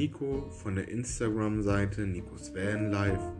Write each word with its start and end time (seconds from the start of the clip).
Nico 0.00 0.48
von 0.48 0.76
der 0.76 0.88
Instagram-Seite 0.88 2.06
Nikos 2.06 2.54
Van 2.54 2.90
Life 2.90 3.34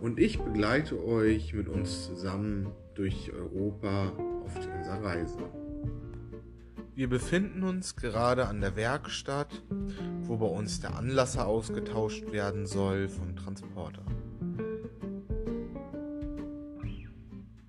und 0.00 0.20
ich 0.20 0.38
begleite 0.38 1.04
euch 1.04 1.52
mit 1.52 1.68
uns 1.68 2.06
zusammen 2.06 2.68
durch 2.94 3.32
Europa 3.32 4.12
auf 4.44 4.54
dieser 4.54 5.02
Reise. 5.02 5.38
Wir 6.94 7.08
befinden 7.08 7.64
uns 7.64 7.96
gerade 7.96 8.46
an 8.46 8.60
der 8.60 8.76
Werkstatt, 8.76 9.64
wo 10.20 10.36
bei 10.36 10.46
uns 10.46 10.78
der 10.78 10.94
Anlasser 10.94 11.48
ausgetauscht 11.48 12.30
werden 12.30 12.66
soll 12.66 13.08
vom 13.08 13.34
Transporter. 13.34 14.04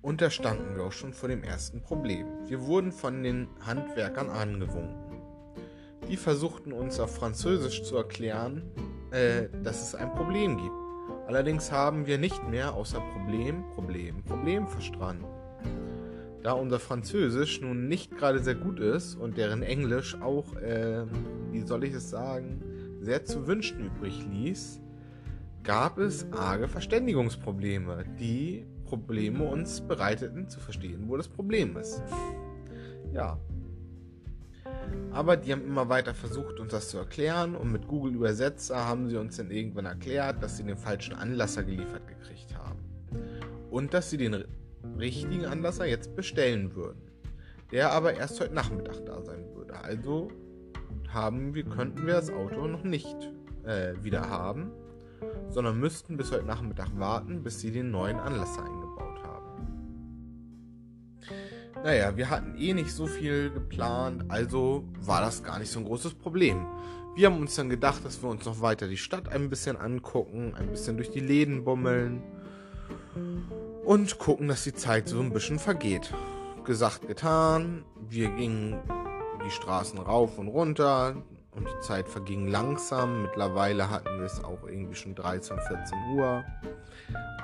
Und 0.00 0.20
da 0.20 0.30
standen 0.30 0.76
wir 0.76 0.84
auch 0.84 0.92
schon 0.92 1.12
vor 1.12 1.28
dem 1.28 1.42
ersten 1.42 1.82
Problem. 1.82 2.28
Wir 2.46 2.60
wurden 2.60 2.92
von 2.92 3.24
den 3.24 3.48
Handwerkern 3.66 4.30
angewunken. 4.30 5.11
Die 6.12 6.18
versuchten 6.18 6.74
uns 6.74 7.00
auf 7.00 7.14
Französisch 7.14 7.84
zu 7.84 7.96
erklären, 7.96 8.70
äh, 9.12 9.48
dass 9.62 9.80
es 9.80 9.94
ein 9.94 10.12
Problem 10.14 10.58
gibt. 10.58 10.74
Allerdings 11.26 11.72
haben 11.72 12.06
wir 12.06 12.18
nicht 12.18 12.46
mehr 12.50 12.74
außer 12.74 13.00
Problem, 13.00 13.64
Problem, 13.74 14.22
Problem 14.22 14.68
verstanden. 14.68 15.24
Da 16.42 16.52
unser 16.52 16.80
Französisch 16.80 17.62
nun 17.62 17.88
nicht 17.88 18.14
gerade 18.14 18.40
sehr 18.40 18.56
gut 18.56 18.78
ist 18.78 19.14
und 19.14 19.38
deren 19.38 19.62
Englisch 19.62 20.14
auch, 20.20 20.54
äh, 20.56 21.06
wie 21.50 21.62
soll 21.62 21.82
ich 21.84 21.94
es 21.94 22.10
sagen, 22.10 22.62
sehr 23.00 23.24
zu 23.24 23.46
wünschen 23.46 23.86
übrig 23.86 24.22
ließ, 24.30 24.82
gab 25.62 25.96
es 25.96 26.30
arge 26.30 26.68
Verständigungsprobleme, 26.68 28.04
die 28.20 28.66
Probleme 28.84 29.44
uns 29.44 29.80
bereiteten 29.80 30.46
zu 30.50 30.60
verstehen, 30.60 31.04
wo 31.06 31.16
das 31.16 31.28
Problem 31.28 31.74
ist. 31.78 32.02
Ja, 33.14 33.38
aber 35.12 35.36
die 35.36 35.52
haben 35.52 35.64
immer 35.64 35.88
weiter 35.88 36.14
versucht, 36.14 36.58
uns 36.58 36.72
das 36.72 36.88
zu 36.88 36.98
erklären 36.98 37.54
und 37.54 37.70
mit 37.70 37.86
Google 37.86 38.14
Übersetzer 38.14 38.86
haben 38.86 39.08
sie 39.08 39.16
uns 39.16 39.36
dann 39.36 39.50
irgendwann 39.50 39.84
erklärt, 39.84 40.42
dass 40.42 40.56
sie 40.56 40.64
den 40.64 40.76
falschen 40.76 41.14
Anlasser 41.14 41.64
geliefert 41.64 42.06
gekriegt 42.08 42.54
haben. 42.56 42.80
Und 43.70 43.92
dass 43.94 44.10
sie 44.10 44.16
den 44.16 44.44
richtigen 44.98 45.44
Anlasser 45.44 45.86
jetzt 45.86 46.16
bestellen 46.16 46.74
würden. 46.74 47.02
Der 47.70 47.92
aber 47.92 48.14
erst 48.14 48.40
heute 48.40 48.54
Nachmittag 48.54 49.04
da 49.06 49.22
sein 49.22 49.44
würde. 49.54 49.74
Also 49.74 50.28
haben 51.08 51.54
wir, 51.54 51.64
könnten 51.64 52.06
wir 52.06 52.14
das 52.14 52.30
Auto 52.30 52.66
noch 52.66 52.84
nicht 52.84 53.16
äh, 53.64 53.92
wieder 54.02 54.28
haben, 54.28 54.70
sondern 55.48 55.78
müssten 55.78 56.16
bis 56.16 56.32
heute 56.32 56.44
Nachmittag 56.44 56.88
warten, 56.98 57.42
bis 57.42 57.60
sie 57.60 57.70
den 57.70 57.90
neuen 57.90 58.18
Anlasser 58.18 58.64
eingebaut 58.64 58.81
naja, 61.84 62.16
wir 62.16 62.30
hatten 62.30 62.54
eh 62.56 62.74
nicht 62.74 62.92
so 62.92 63.06
viel 63.06 63.50
geplant, 63.50 64.24
also 64.28 64.84
war 65.00 65.20
das 65.20 65.42
gar 65.42 65.58
nicht 65.58 65.70
so 65.70 65.80
ein 65.80 65.84
großes 65.84 66.14
Problem. 66.14 66.64
Wir 67.14 67.26
haben 67.26 67.40
uns 67.40 67.56
dann 67.56 67.68
gedacht, 67.68 68.04
dass 68.04 68.22
wir 68.22 68.30
uns 68.30 68.44
noch 68.44 68.60
weiter 68.60 68.88
die 68.88 68.96
Stadt 68.96 69.28
ein 69.28 69.50
bisschen 69.50 69.76
angucken, 69.76 70.54
ein 70.56 70.68
bisschen 70.68 70.96
durch 70.96 71.10
die 71.10 71.20
Läden 71.20 71.64
bummeln 71.64 72.22
und 73.84 74.18
gucken, 74.18 74.48
dass 74.48 74.64
die 74.64 74.72
Zeit 74.72 75.08
so 75.08 75.20
ein 75.20 75.32
bisschen 75.32 75.58
vergeht. 75.58 76.14
Gesagt, 76.64 77.08
getan. 77.08 77.84
Wir 78.08 78.30
gingen 78.30 78.80
die 79.44 79.50
Straßen 79.50 79.98
rauf 79.98 80.38
und 80.38 80.48
runter 80.48 81.16
und 81.50 81.66
die 81.66 81.80
Zeit 81.80 82.08
verging 82.08 82.46
langsam. 82.46 83.22
Mittlerweile 83.22 83.90
hatten 83.90 84.18
wir 84.18 84.26
es 84.26 84.42
auch 84.42 84.62
irgendwie 84.66 84.94
schon 84.94 85.14
13, 85.14 85.58
14 85.58 85.98
Uhr. 86.14 86.44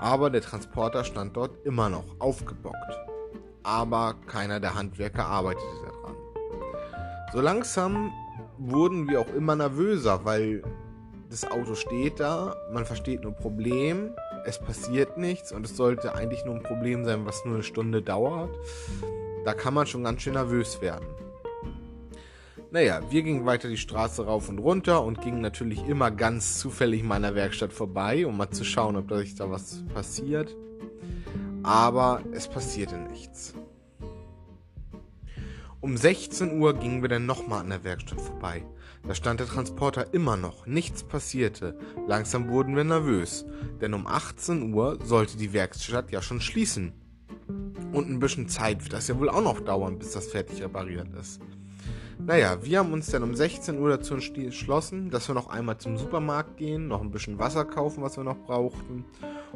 Aber 0.00 0.30
der 0.30 0.41
Transporter 0.41 1.02
stand 1.02 1.36
dort 1.36 1.67
immer 1.67 1.89
noch 1.91 2.05
aufgebockt 2.20 3.08
aber 3.69 4.14
keiner 4.27 4.61
der 4.61 4.74
Handwerker 4.74 5.27
arbeitete 5.27 5.66
daran. 5.84 6.16
So 7.34 7.42
langsam 7.42 8.11
wurden 8.56 9.06
wir 9.11 9.20
auch 9.20 9.34
immer 9.34 9.56
nervöser, 9.56 10.24
weil 10.24 10.62
das 11.28 11.50
Auto 11.50 11.74
steht 11.74 12.18
da, 12.18 12.56
man 12.73 12.86
versteht 12.86 13.23
nur 13.23 13.33
Problem, 13.33 14.14
es 14.46 14.58
passiert 14.58 15.18
nichts 15.18 15.52
und 15.52 15.67
es 15.67 15.77
sollte 15.77 16.14
eigentlich 16.14 16.46
nur 16.46 16.55
ein 16.55 16.62
Problem 16.62 17.05
sein, 17.05 17.27
was 17.27 17.45
nur 17.45 17.56
eine 17.56 17.62
Stunde 17.62 18.01
dauert. 18.01 18.58
Da 19.45 19.52
kann 19.52 19.74
man 19.74 19.86
schon 19.86 20.02
ganz 20.02 20.23
schön 20.23 20.33
nervös 20.33 20.80
werden. 20.80 21.06
Naja, 22.70 23.02
wir 23.11 23.23
gingen 23.23 23.45
weiter 23.45 23.68
die 23.68 23.77
Straße 23.77 24.24
rauf 24.24 24.48
und 24.48 24.61
runter 24.61 25.05
und 25.05 25.20
gingen 25.20 25.42
natürlich 25.42 25.86
immer 25.86 26.11
ganz 26.11 26.58
zufällig 26.58 27.02
meiner 27.02 27.35
Werkstatt 27.35 27.74
vorbei, 27.74 28.27
um 28.27 28.39
mal 28.39 28.50
zu 28.50 28.64
schauen, 28.64 28.96
ob 28.96 29.08
da 29.08 29.18
sich 29.18 29.35
da 29.35 29.50
was 29.50 29.85
passiert 29.92 30.56
aber 31.68 32.23
es 32.33 32.48
passierte 32.48 32.96
nichts. 32.96 33.52
Um 35.83 35.98
16 35.98 36.58
Uhr 36.58 36.73
gingen 36.73 37.02
wir 37.02 37.11
dann 37.11 37.27
nochmal 37.27 37.61
an 37.61 37.68
der 37.68 37.84
Werkstatt 37.84 38.23
vorbei. 38.23 38.64
Da 39.06 39.14
stand 39.14 39.40
der 39.40 39.46
Transporter 39.46 40.14
immer 40.14 40.39
noch, 40.39 40.67
nichts 40.67 41.02
passierte. 41.02 41.79
Langsam 42.06 42.48
wurden 42.48 42.74
wir 42.74 42.84
nervös, 42.84 43.45
denn 43.83 43.92
um 43.92 44.06
18 44.06 44.73
Uhr 44.73 44.98
sollte 45.05 45.36
die 45.36 45.52
Werkstatt 45.52 46.11
ja 46.11 46.23
schon 46.23 46.40
schließen. 46.40 46.95
Und 47.92 48.08
ein 48.08 48.18
bisschen 48.18 48.48
Zeit 48.48 48.83
wird 48.83 48.95
das 48.95 49.08
ja 49.08 49.18
wohl 49.18 49.29
auch 49.29 49.42
noch 49.42 49.61
dauern, 49.61 49.98
bis 49.98 50.12
das 50.12 50.29
fertig 50.29 50.62
repariert 50.62 51.14
ist. 51.20 51.39
Naja, 52.18 52.64
wir 52.64 52.79
haben 52.79 52.95
uns 52.95 53.11
dann 53.11 53.23
um 53.23 53.35
16 53.35 53.79
Uhr 53.79 53.90
dazu 53.90 54.14
entschlossen, 54.14 55.11
dass 55.11 55.29
wir 55.29 55.35
noch 55.35 55.50
einmal 55.50 55.77
zum 55.77 55.98
Supermarkt 55.98 56.56
gehen, 56.56 56.89
noch 56.89 57.02
ein 57.02 57.11
bisschen 57.11 57.39
Wasser 57.39 57.67
kaufen, 57.67 58.02
was 58.02 58.17
wir 58.17 58.24
noch 58.24 58.39
brauchten, 58.39 59.05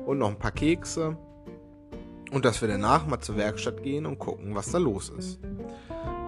und 0.04 0.18
noch 0.18 0.28
ein 0.28 0.38
paar 0.38 0.52
Kekse 0.52 1.16
und 2.32 2.46
dass 2.46 2.62
wir 2.62 2.68
danach 2.68 3.06
mal 3.06 3.20
zur 3.20 3.36
Werkstatt 3.36 3.82
gehen 3.82 4.06
und 4.06 4.18
gucken, 4.18 4.54
was 4.54 4.72
da 4.72 4.78
los 4.78 5.10
ist. 5.10 5.38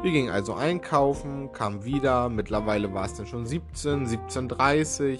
Wir 0.02 0.12
gingen 0.12 0.30
also 0.30 0.52
einkaufen, 0.52 1.50
kamen 1.52 1.84
wieder, 1.84 2.28
mittlerweile 2.28 2.92
war 2.92 3.06
es 3.06 3.14
dann 3.14 3.26
schon 3.26 3.46
17, 3.46 4.06
17.30 4.06 5.18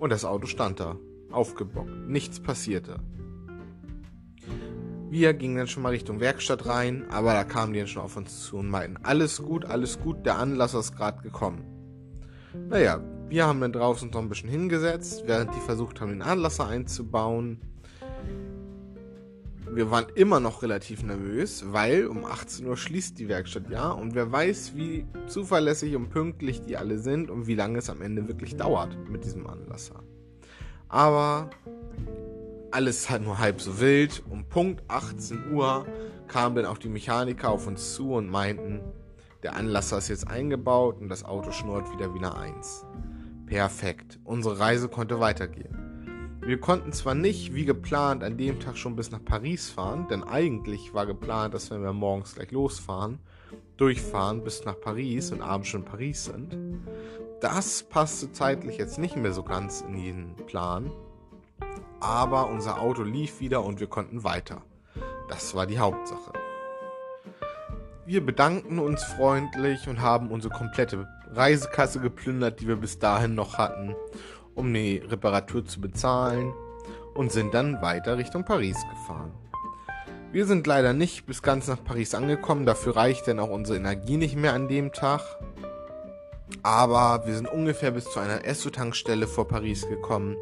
und 0.00 0.10
das 0.10 0.24
Auto 0.24 0.46
stand 0.46 0.80
da, 0.80 0.96
aufgebockt, 1.30 2.08
nichts 2.08 2.40
passierte. 2.40 2.96
Wir 5.10 5.32
gingen 5.32 5.56
dann 5.56 5.68
schon 5.68 5.84
mal 5.84 5.90
Richtung 5.90 6.18
Werkstatt 6.18 6.66
rein, 6.66 7.06
aber 7.10 7.32
da 7.32 7.44
kamen 7.44 7.72
die 7.72 7.78
dann 7.78 7.88
schon 7.88 8.02
auf 8.02 8.16
uns 8.16 8.44
zu 8.44 8.56
und 8.58 8.68
meinten, 8.68 9.02
alles 9.04 9.40
gut, 9.40 9.64
alles 9.64 10.00
gut, 10.00 10.26
der 10.26 10.38
Anlasser 10.38 10.80
ist 10.80 10.96
gerade 10.96 11.22
gekommen. 11.22 11.64
Naja, 12.68 13.00
wir 13.28 13.46
haben 13.46 13.60
dann 13.60 13.72
draußen 13.72 14.10
noch 14.10 14.20
ein 14.20 14.28
bisschen 14.28 14.50
hingesetzt, 14.50 15.22
während 15.26 15.54
die 15.54 15.60
versucht 15.60 16.00
haben, 16.00 16.10
den 16.10 16.22
Anlasser 16.22 16.66
einzubauen 16.66 17.60
wir 19.78 19.92
waren 19.92 20.06
immer 20.16 20.40
noch 20.40 20.62
relativ 20.62 21.04
nervös, 21.04 21.66
weil 21.68 22.08
um 22.08 22.24
18 22.24 22.66
Uhr 22.66 22.76
schließt 22.76 23.16
die 23.16 23.28
Werkstatt 23.28 23.70
ja 23.70 23.90
und 23.90 24.16
wer 24.16 24.32
weiß, 24.32 24.72
wie 24.74 25.06
zuverlässig 25.28 25.94
und 25.94 26.10
pünktlich 26.10 26.62
die 26.62 26.76
alle 26.76 26.98
sind 26.98 27.30
und 27.30 27.46
wie 27.46 27.54
lange 27.54 27.78
es 27.78 27.88
am 27.88 28.02
Ende 28.02 28.26
wirklich 28.26 28.56
dauert 28.56 28.98
mit 29.08 29.24
diesem 29.24 29.46
Anlasser. 29.46 30.02
Aber 30.88 31.50
alles 32.72 33.08
halt 33.08 33.22
nur 33.22 33.38
halb 33.38 33.60
so 33.60 33.78
wild. 33.78 34.24
Um 34.28 34.48
Punkt 34.48 34.82
18 34.88 35.52
Uhr 35.52 35.86
kamen 36.26 36.56
dann 36.56 36.66
auch 36.66 36.78
die 36.78 36.88
Mechaniker 36.88 37.50
auf 37.50 37.68
uns 37.68 37.94
zu 37.94 38.14
und 38.14 38.28
meinten, 38.28 38.80
der 39.44 39.54
Anlasser 39.54 39.98
ist 39.98 40.08
jetzt 40.08 40.26
eingebaut 40.26 41.00
und 41.00 41.08
das 41.08 41.24
Auto 41.24 41.52
schnurrt 41.52 41.92
wieder 41.92 42.12
wie 42.14 42.18
eine 42.18 42.36
Eins. 42.36 42.84
Perfekt. 43.46 44.18
Unsere 44.24 44.58
Reise 44.58 44.88
konnte 44.88 45.20
weitergehen. 45.20 45.87
Wir 46.48 46.58
konnten 46.58 46.94
zwar 46.94 47.14
nicht 47.14 47.52
wie 47.52 47.66
geplant 47.66 48.24
an 48.24 48.38
dem 48.38 48.58
Tag 48.58 48.78
schon 48.78 48.96
bis 48.96 49.10
nach 49.10 49.22
Paris 49.22 49.68
fahren, 49.68 50.08
denn 50.08 50.24
eigentlich 50.24 50.94
war 50.94 51.04
geplant, 51.04 51.52
dass 51.52 51.70
wenn 51.70 51.82
wir 51.82 51.92
morgens 51.92 52.36
gleich 52.36 52.50
losfahren, 52.52 53.18
durchfahren 53.76 54.42
bis 54.42 54.64
nach 54.64 54.80
Paris 54.80 55.30
und 55.30 55.42
abends 55.42 55.68
schon 55.68 55.82
in 55.82 55.86
Paris 55.86 56.24
sind. 56.24 56.56
Das 57.42 57.82
passte 57.82 58.32
zeitlich 58.32 58.78
jetzt 58.78 58.98
nicht 58.98 59.14
mehr 59.14 59.34
so 59.34 59.42
ganz 59.42 59.82
in 59.82 60.02
den 60.02 60.36
Plan, 60.46 60.90
aber 62.00 62.48
unser 62.48 62.80
Auto 62.80 63.02
lief 63.02 63.40
wieder 63.40 63.62
und 63.62 63.78
wir 63.78 63.86
konnten 63.86 64.24
weiter. 64.24 64.62
Das 65.28 65.54
war 65.54 65.66
die 65.66 65.78
Hauptsache. 65.78 66.32
Wir 68.06 68.24
bedankten 68.24 68.78
uns 68.78 69.04
freundlich 69.04 69.86
und 69.86 70.00
haben 70.00 70.30
unsere 70.30 70.54
komplette 70.54 71.06
Reisekasse 71.30 72.00
geplündert, 72.00 72.58
die 72.60 72.68
wir 72.68 72.76
bis 72.76 72.98
dahin 72.98 73.34
noch 73.34 73.58
hatten 73.58 73.94
um 74.58 74.74
die 74.74 74.98
Reparatur 74.98 75.64
zu 75.64 75.80
bezahlen 75.80 76.52
und 77.14 77.32
sind 77.32 77.54
dann 77.54 77.80
weiter 77.80 78.18
Richtung 78.18 78.44
Paris 78.44 78.76
gefahren. 78.90 79.32
Wir 80.32 80.46
sind 80.46 80.66
leider 80.66 80.92
nicht 80.92 81.24
bis 81.26 81.42
ganz 81.42 81.68
nach 81.68 81.82
Paris 81.82 82.14
angekommen, 82.14 82.66
dafür 82.66 82.96
reicht 82.96 83.28
dann 83.28 83.38
auch 83.38 83.50
unsere 83.50 83.78
Energie 83.78 84.16
nicht 84.16 84.36
mehr 84.36 84.52
an 84.52 84.68
dem 84.68 84.92
Tag. 84.92 85.22
Aber 86.62 87.26
wir 87.26 87.34
sind 87.34 87.46
ungefähr 87.46 87.92
bis 87.92 88.04
zu 88.04 88.18
einer 88.18 88.44
Esso-Tankstelle 88.44 89.26
vor 89.26 89.48
Paris 89.48 89.88
gekommen, 89.88 90.36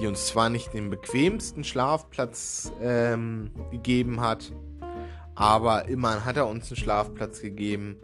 die 0.00 0.06
uns 0.06 0.28
zwar 0.28 0.48
nicht 0.48 0.72
den 0.72 0.88
bequemsten 0.88 1.64
Schlafplatz 1.64 2.72
ähm, 2.80 3.50
gegeben 3.70 4.20
hat, 4.20 4.52
aber 5.34 5.88
immerhin 5.88 6.24
hat 6.24 6.36
er 6.36 6.46
uns 6.46 6.70
einen 6.70 6.76
Schlafplatz 6.76 7.40
gegeben 7.40 7.96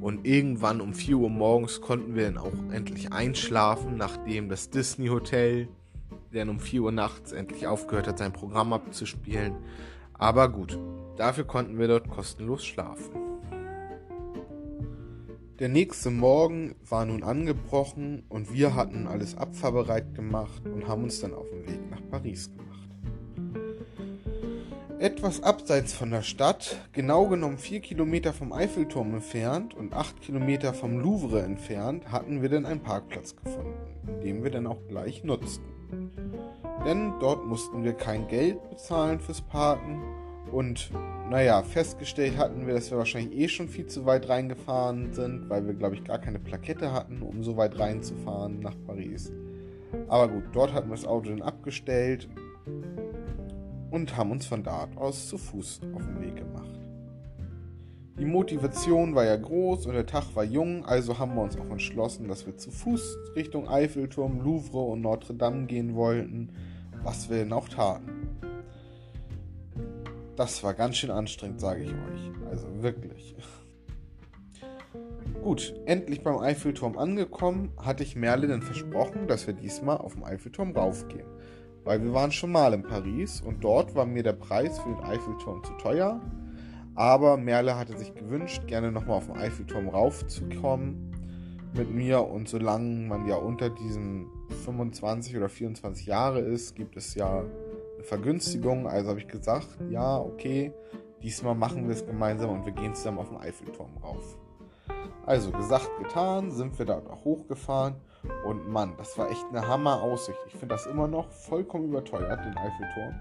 und 0.00 0.26
irgendwann 0.26 0.80
um 0.80 0.94
4 0.94 1.16
Uhr 1.16 1.30
morgens 1.30 1.80
konnten 1.80 2.14
wir 2.14 2.24
dann 2.24 2.38
auch 2.38 2.52
endlich 2.72 3.12
einschlafen, 3.12 3.96
nachdem 3.96 4.48
das 4.48 4.70
Disney 4.70 5.08
Hotel 5.08 5.68
dann 6.32 6.48
um 6.48 6.60
4 6.60 6.82
Uhr 6.82 6.92
nachts 6.92 7.32
endlich 7.32 7.66
aufgehört 7.66 8.06
hat, 8.06 8.18
sein 8.18 8.32
Programm 8.32 8.72
abzuspielen. 8.72 9.54
Aber 10.14 10.48
gut, 10.48 10.78
dafür 11.16 11.44
konnten 11.44 11.78
wir 11.78 11.88
dort 11.88 12.08
kostenlos 12.08 12.64
schlafen. 12.64 13.26
Der 15.58 15.70
nächste 15.70 16.10
Morgen 16.10 16.74
war 16.86 17.06
nun 17.06 17.22
angebrochen 17.22 18.24
und 18.28 18.52
wir 18.52 18.74
hatten 18.74 19.06
alles 19.06 19.36
abfahrbereit 19.38 20.14
gemacht 20.14 20.62
und 20.66 20.86
haben 20.86 21.04
uns 21.04 21.20
dann 21.20 21.32
auf 21.32 21.48
den 21.48 21.66
Weg 21.66 21.90
nach 21.90 22.02
Paris 22.10 22.50
gemacht. 22.50 22.65
Etwas 24.98 25.42
abseits 25.42 25.92
von 25.92 26.10
der 26.10 26.22
Stadt, 26.22 26.80
genau 26.92 27.26
genommen 27.26 27.58
4 27.58 27.80
Kilometer 27.80 28.32
vom 28.32 28.54
Eiffelturm 28.54 29.12
entfernt 29.12 29.74
und 29.74 29.92
8 29.92 30.22
Kilometer 30.22 30.72
vom 30.72 30.98
Louvre 30.98 31.42
entfernt, 31.42 32.10
hatten 32.10 32.40
wir 32.40 32.48
dann 32.48 32.64
einen 32.64 32.80
Parkplatz 32.80 33.36
gefunden, 33.36 33.74
den 34.22 34.42
wir 34.42 34.50
dann 34.50 34.66
auch 34.66 34.78
gleich 34.88 35.22
nutzten. 35.22 35.66
Denn 36.86 37.12
dort 37.20 37.44
mussten 37.44 37.84
wir 37.84 37.92
kein 37.92 38.26
Geld 38.28 38.70
bezahlen 38.70 39.20
fürs 39.20 39.42
Parken 39.42 40.00
und 40.50 40.90
naja, 41.28 41.62
festgestellt 41.62 42.38
hatten 42.38 42.66
wir, 42.66 42.72
dass 42.72 42.90
wir 42.90 42.96
wahrscheinlich 42.96 43.38
eh 43.38 43.48
schon 43.48 43.68
viel 43.68 43.86
zu 43.88 44.06
weit 44.06 44.30
reingefahren 44.30 45.12
sind, 45.12 45.50
weil 45.50 45.66
wir, 45.66 45.74
glaube 45.74 45.96
ich, 45.96 46.04
gar 46.04 46.18
keine 46.18 46.38
Plakette 46.38 46.94
hatten, 46.94 47.20
um 47.20 47.42
so 47.42 47.58
weit 47.58 47.78
reinzufahren 47.78 48.60
nach 48.60 48.76
Paris. 48.86 49.30
Aber 50.08 50.28
gut, 50.28 50.44
dort 50.54 50.72
hatten 50.72 50.88
wir 50.88 50.96
das 50.96 51.06
Auto 51.06 51.28
dann 51.28 51.42
abgestellt 51.42 52.30
und 53.90 54.16
haben 54.16 54.30
uns 54.30 54.46
von 54.46 54.62
dort 54.62 54.96
aus 54.96 55.28
zu 55.28 55.38
Fuß 55.38 55.80
auf 55.94 56.02
den 56.02 56.20
Weg 56.20 56.36
gemacht. 56.36 56.70
Die 58.18 58.24
Motivation 58.24 59.14
war 59.14 59.26
ja 59.26 59.36
groß 59.36 59.86
und 59.86 59.94
der 59.94 60.06
Tag 60.06 60.34
war 60.34 60.44
jung, 60.44 60.86
also 60.86 61.18
haben 61.18 61.34
wir 61.34 61.42
uns 61.42 61.58
auch 61.58 61.68
entschlossen, 61.68 62.28
dass 62.28 62.46
wir 62.46 62.56
zu 62.56 62.70
Fuß 62.70 63.18
Richtung 63.36 63.68
Eiffelturm, 63.68 64.40
Louvre 64.40 64.78
und 64.78 65.02
Notre 65.02 65.34
Dame 65.34 65.66
gehen 65.66 65.94
wollten, 65.94 66.50
was 67.02 67.28
wir 67.28 67.36
denn 67.36 67.52
auch 67.52 67.68
taten. 67.68 68.38
Das 70.34 70.64
war 70.64 70.72
ganz 70.72 70.96
schön 70.96 71.10
anstrengend, 71.10 71.60
sage 71.60 71.82
ich 71.82 71.90
euch. 71.90 72.50
Also 72.50 72.82
wirklich. 72.82 73.36
Gut, 75.42 75.74
endlich 75.84 76.22
beim 76.22 76.38
Eiffelturm 76.38 76.96
angekommen, 76.96 77.70
hatte 77.76 78.02
ich 78.02 78.16
Merle 78.16 78.48
dann 78.48 78.62
versprochen, 78.62 79.28
dass 79.28 79.46
wir 79.46 79.54
diesmal 79.54 79.98
auf 79.98 80.14
dem 80.14 80.24
Eiffelturm 80.24 80.72
raufgehen 80.72 81.35
weil 81.86 82.02
wir 82.02 82.12
waren 82.12 82.32
schon 82.32 82.50
mal 82.50 82.74
in 82.74 82.82
Paris 82.82 83.40
und 83.40 83.62
dort 83.62 83.94
war 83.94 84.06
mir 84.06 84.24
der 84.24 84.32
Preis 84.32 84.80
für 84.80 84.88
den 84.88 85.04
Eiffelturm 85.04 85.62
zu 85.62 85.72
teuer. 85.74 86.20
Aber 86.96 87.36
Merle 87.36 87.78
hatte 87.78 87.96
sich 87.96 88.12
gewünscht, 88.12 88.66
gerne 88.66 88.90
nochmal 88.90 89.18
auf 89.18 89.26
den 89.26 89.36
Eiffelturm 89.36 89.88
raufzukommen 89.88 91.12
mit 91.74 91.94
mir. 91.94 92.26
Und 92.26 92.48
solange 92.48 93.06
man 93.06 93.26
ja 93.26 93.36
unter 93.36 93.70
diesen 93.70 94.26
25 94.64 95.36
oder 95.36 95.48
24 95.48 96.06
Jahre 96.06 96.40
ist, 96.40 96.74
gibt 96.74 96.96
es 96.96 97.14
ja 97.14 97.38
eine 97.38 98.02
Vergünstigung. 98.04 98.88
Also 98.88 99.10
habe 99.10 99.20
ich 99.20 99.28
gesagt, 99.28 99.68
ja, 99.88 100.18
okay, 100.18 100.72
diesmal 101.22 101.54
machen 101.54 101.86
wir 101.86 101.94
es 101.94 102.04
gemeinsam 102.04 102.50
und 102.50 102.66
wir 102.66 102.72
gehen 102.72 102.96
zusammen 102.96 103.18
auf 103.18 103.28
den 103.28 103.38
Eiffelturm 103.38 103.96
rauf. 104.02 104.36
Also 105.24 105.52
gesagt, 105.52 105.88
getan, 106.02 106.50
sind 106.50 106.76
wir 106.80 106.86
da 106.86 106.98
auch 106.98 107.24
hochgefahren 107.24 107.94
und 108.44 108.68
Mann, 108.68 108.94
das 108.96 109.16
war 109.18 109.30
echt 109.30 109.44
eine 109.50 109.66
Hammer-Aussicht. 109.66 110.38
Ich 110.46 110.52
finde 110.52 110.74
das 110.74 110.86
immer 110.86 111.08
noch 111.08 111.30
vollkommen 111.30 111.86
überteuert, 111.86 112.44
den 112.44 112.56
Eiffelturm. 112.56 113.14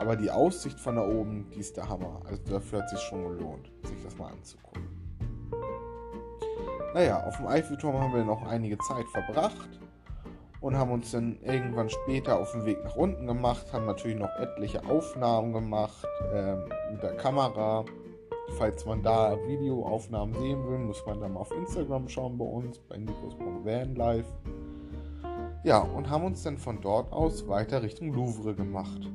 Aber 0.00 0.16
die 0.16 0.30
Aussicht 0.30 0.78
von 0.78 0.96
da 0.96 1.02
oben, 1.02 1.50
die 1.50 1.60
ist 1.60 1.76
der 1.76 1.88
Hammer. 1.88 2.20
Also 2.24 2.42
dafür 2.44 2.80
hat 2.80 2.86
es 2.86 2.98
sich 2.98 3.00
schon 3.00 3.24
gelohnt, 3.24 3.70
sich 3.84 4.02
das 4.02 4.16
mal 4.16 4.32
anzugucken. 4.32 4.82
Naja, 6.94 7.24
auf 7.24 7.36
dem 7.38 7.46
Eiffelturm 7.46 7.98
haben 7.98 8.14
wir 8.14 8.24
noch 8.24 8.46
einige 8.46 8.78
Zeit 8.78 9.06
verbracht 9.08 9.80
und 10.60 10.76
haben 10.76 10.92
uns 10.92 11.10
dann 11.10 11.38
irgendwann 11.42 11.90
später 11.90 12.38
auf 12.38 12.52
den 12.52 12.64
Weg 12.64 12.82
nach 12.84 12.96
unten 12.96 13.26
gemacht, 13.26 13.72
haben 13.72 13.86
natürlich 13.86 14.16
noch 14.16 14.34
etliche 14.38 14.84
Aufnahmen 14.84 15.52
gemacht 15.52 16.06
äh, 16.32 16.54
mit 16.92 17.02
der 17.02 17.16
Kamera 17.16 17.84
Falls 18.50 18.84
man 18.86 19.02
da 19.02 19.36
Videoaufnahmen 19.46 20.34
sehen 20.34 20.66
will, 20.68 20.78
muss 20.78 21.04
man 21.06 21.20
dann 21.20 21.36
auf 21.36 21.50
Instagram 21.50 22.08
schauen 22.08 22.38
bei 22.38 22.44
uns, 22.44 22.78
bei 22.78 22.98
nikos.vanlife. 22.98 24.28
Ja, 25.64 25.78
und 25.78 26.10
haben 26.10 26.24
uns 26.24 26.42
dann 26.42 26.58
von 26.58 26.80
dort 26.80 27.12
aus 27.12 27.48
weiter 27.48 27.82
Richtung 27.82 28.12
Louvre 28.12 28.54
gemacht. 28.54 29.10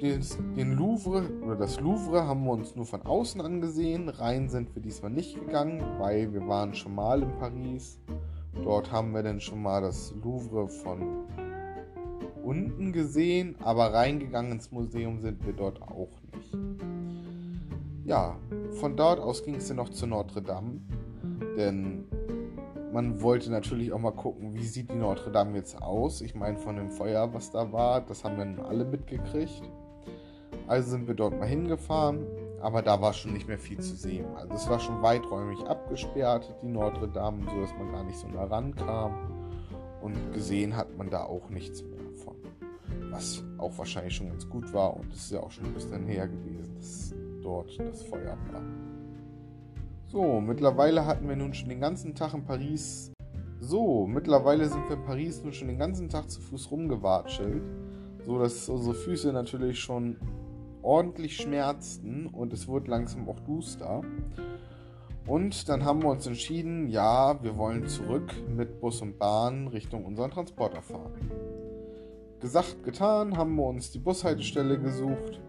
Den, 0.00 0.24
den 0.56 0.72
Louvre 0.72 1.24
oder 1.44 1.56
das 1.56 1.78
Louvre 1.80 2.26
haben 2.26 2.44
wir 2.44 2.52
uns 2.52 2.74
nur 2.74 2.86
von 2.86 3.02
außen 3.02 3.40
angesehen. 3.40 4.08
Rein 4.08 4.48
sind 4.48 4.74
wir 4.74 4.82
diesmal 4.82 5.10
nicht 5.10 5.34
gegangen, 5.34 5.82
weil 5.98 6.32
wir 6.32 6.46
waren 6.48 6.74
schon 6.74 6.94
mal 6.94 7.22
in 7.22 7.36
Paris. 7.38 8.00
Dort 8.64 8.90
haben 8.90 9.12
wir 9.12 9.22
dann 9.22 9.40
schon 9.40 9.62
mal 9.62 9.80
das 9.80 10.14
Louvre 10.22 10.68
von 10.68 11.26
unten 12.42 12.92
gesehen, 12.92 13.56
aber 13.62 13.92
reingegangen 13.92 14.52
ins 14.52 14.72
Museum 14.72 15.20
sind 15.20 15.44
wir 15.46 15.52
dort 15.52 15.80
auch 15.82 16.10
nicht 16.34 16.56
ja, 18.04 18.36
von 18.72 18.96
dort 18.96 19.20
aus 19.20 19.44
ging 19.44 19.56
es 19.56 19.68
dann 19.68 19.76
noch 19.76 19.90
zu 19.90 20.06
Notre 20.06 20.42
Dame. 20.42 20.80
Denn 21.56 22.04
man 22.92 23.22
wollte 23.22 23.50
natürlich 23.50 23.92
auch 23.92 23.98
mal 23.98 24.12
gucken, 24.12 24.54
wie 24.54 24.64
sieht 24.64 24.90
die 24.90 24.96
Notre 24.96 25.30
Dame 25.30 25.56
jetzt 25.56 25.80
aus. 25.80 26.20
Ich 26.20 26.34
meine, 26.34 26.58
von 26.58 26.76
dem 26.76 26.90
Feuer, 26.90 27.32
was 27.32 27.50
da 27.50 27.72
war, 27.72 28.00
das 28.00 28.24
haben 28.24 28.36
wir 28.36 28.66
alle 28.66 28.84
mitgekriegt. 28.84 29.62
Also 30.66 30.90
sind 30.90 31.06
wir 31.06 31.14
dort 31.14 31.38
mal 31.38 31.48
hingefahren, 31.48 32.26
aber 32.60 32.82
da 32.82 33.00
war 33.00 33.12
schon 33.12 33.32
nicht 33.32 33.48
mehr 33.48 33.58
viel 33.58 33.80
zu 33.80 33.96
sehen. 33.96 34.26
Also 34.36 34.54
es 34.54 34.68
war 34.68 34.78
schon 34.78 35.02
weiträumig 35.02 35.60
abgesperrt, 35.64 36.54
die 36.62 36.68
Notre 36.68 37.08
Dame, 37.08 37.44
so 37.50 37.60
dass 37.60 37.72
man 37.78 37.92
gar 37.92 38.04
nicht 38.04 38.18
so 38.18 38.28
nah 38.28 38.44
rankam. 38.44 39.14
Und 40.00 40.32
gesehen 40.32 40.76
hat 40.76 40.96
man 40.96 41.10
da 41.10 41.24
auch 41.24 41.48
nichts 41.48 41.82
mehr 41.82 42.00
von. 42.24 42.36
Was 43.10 43.42
auch 43.58 43.76
wahrscheinlich 43.78 44.16
schon 44.16 44.28
ganz 44.28 44.48
gut 44.48 44.72
war 44.72 44.96
und 44.96 45.12
es 45.12 45.24
ist 45.24 45.32
ja 45.32 45.40
auch 45.40 45.50
schon 45.50 45.64
ein 45.64 45.74
bisschen 45.74 46.06
her 46.06 46.28
gewesen. 46.28 46.74
Das 46.76 47.14
dort 47.42 47.78
das 47.78 48.02
Feuer 48.02 48.36
war. 48.52 48.62
So, 50.06 50.40
mittlerweile 50.40 51.06
hatten 51.06 51.28
wir 51.28 51.36
nun 51.36 51.54
schon 51.54 51.68
den 51.68 51.80
ganzen 51.80 52.14
Tag 52.14 52.34
in 52.34 52.44
Paris. 52.44 53.12
So, 53.60 54.06
mittlerweile 54.06 54.68
sind 54.68 54.88
wir 54.88 54.96
in 54.96 55.04
Paris 55.04 55.42
nun 55.42 55.52
schon 55.52 55.68
den 55.68 55.78
ganzen 55.78 56.08
Tag 56.08 56.30
zu 56.30 56.40
Fuß 56.40 56.70
rumgewatschelt, 56.70 57.62
so 58.24 58.38
dass 58.38 58.68
unsere 58.68 58.94
Füße 58.94 59.32
natürlich 59.32 59.78
schon 59.80 60.16
ordentlich 60.82 61.36
schmerzten 61.36 62.26
und 62.26 62.52
es 62.52 62.68
wurde 62.68 62.90
langsam 62.90 63.28
auch 63.28 63.40
duster. 63.40 64.02
Und 65.26 65.68
dann 65.68 65.84
haben 65.84 66.02
wir 66.02 66.10
uns 66.10 66.26
entschieden, 66.26 66.88
ja, 66.88 67.42
wir 67.42 67.56
wollen 67.56 67.86
zurück 67.86 68.34
mit 68.48 68.80
Bus 68.80 69.00
und 69.00 69.18
Bahn 69.18 69.68
Richtung 69.68 70.04
unseren 70.04 70.32
Transporter 70.32 70.82
fahren. 70.82 71.30
Gesagt, 72.40 72.82
getan, 72.82 73.36
haben 73.36 73.54
wir 73.54 73.64
uns 73.64 73.92
die 73.92 74.00
Bushaltestelle 74.00 74.80
gesucht 74.80 75.40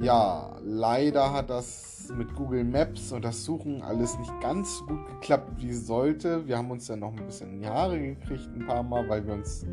ja, 0.00 0.58
leider 0.62 1.32
hat 1.32 1.50
das 1.50 2.12
mit 2.16 2.34
Google 2.34 2.64
Maps 2.64 3.12
und 3.12 3.24
das 3.24 3.44
Suchen 3.44 3.82
alles 3.82 4.18
nicht 4.18 4.40
ganz 4.40 4.78
so 4.78 4.86
gut 4.86 5.06
geklappt, 5.06 5.50
wie 5.58 5.70
es 5.70 5.86
sollte. 5.86 6.46
Wir 6.46 6.58
haben 6.58 6.70
uns 6.70 6.86
dann 6.86 7.00
noch 7.00 7.12
ein 7.12 7.26
bisschen 7.26 7.54
in 7.54 7.60
die 7.60 7.68
Haare 7.68 7.98
gekriegt, 7.98 8.48
ein 8.54 8.66
paar 8.66 8.82
Mal, 8.82 9.08
weil 9.08 9.26
wir 9.26 9.34
uns 9.34 9.66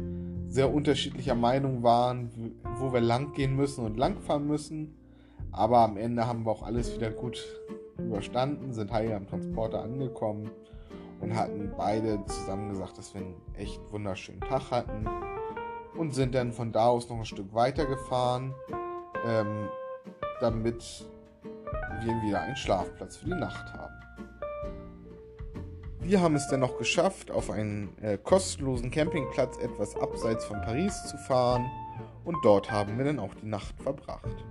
sehr 0.48 0.74
unterschiedlicher 0.74 1.36
Meinung 1.36 1.84
waren, 1.84 2.56
wo 2.80 2.92
wir 2.92 3.02
lang 3.02 3.34
gehen 3.34 3.56
müssen 3.56 3.86
und 3.86 3.98
lang 3.98 4.20
fahren 4.20 4.48
müssen. 4.48 4.96
Aber 5.52 5.80
am 5.80 5.98
Ende 5.98 6.28
haben 6.28 6.46
wir 6.46 6.52
auch 6.52 6.64
alles 6.64 6.96
wieder 6.96 7.12
gut 7.12 7.44
überstanden, 7.98 8.74
sind 8.74 8.92
heil 8.92 9.12
am 9.14 9.28
Transporter 9.28 9.82
angekommen 9.82 10.50
und 11.22 11.36
hatten 11.36 11.72
beide 11.78 12.24
zusammen 12.26 12.70
gesagt, 12.70 12.98
dass 12.98 13.14
wir 13.14 13.22
einen 13.22 13.36
echt 13.56 13.80
wunderschönen 13.92 14.42
Tag 14.42 14.72
hatten 14.72 15.06
und 15.98 16.14
sind 16.14 16.36
dann 16.36 16.52
von 16.52 16.72
da 16.72 16.88
aus 16.88 17.10
noch 17.10 17.18
ein 17.18 17.26
Stück 17.26 17.54
weiter 17.54 17.86
gefahren. 17.86 18.54
Ähm, 19.26 19.68
damit 20.40 21.06
wir 22.02 22.22
wieder 22.22 22.42
einen 22.42 22.56
Schlafplatz 22.56 23.18
für 23.18 23.26
die 23.26 23.36
Nacht 23.36 23.74
haben. 23.74 23.94
Wir 26.02 26.22
haben 26.22 26.36
es 26.36 26.48
dann 26.48 26.62
noch 26.62 26.78
geschafft, 26.78 27.30
auf 27.30 27.52
einen 27.52 27.96
äh, 28.02 28.18
kostenlosen 28.18 28.90
Campingplatz 28.90 29.58
etwas 29.58 29.96
abseits 29.96 30.46
von 30.46 30.62
Paris 30.62 31.06
zu 31.06 31.18
fahren 31.18 31.70
und 32.26 32.38
dort 32.44 32.72
haben 32.72 32.98
wir 32.98 33.06
dann 33.06 33.20
auch 33.20 33.36
die 33.36 33.48
Nacht 33.48 33.76
verbracht. 33.82 34.46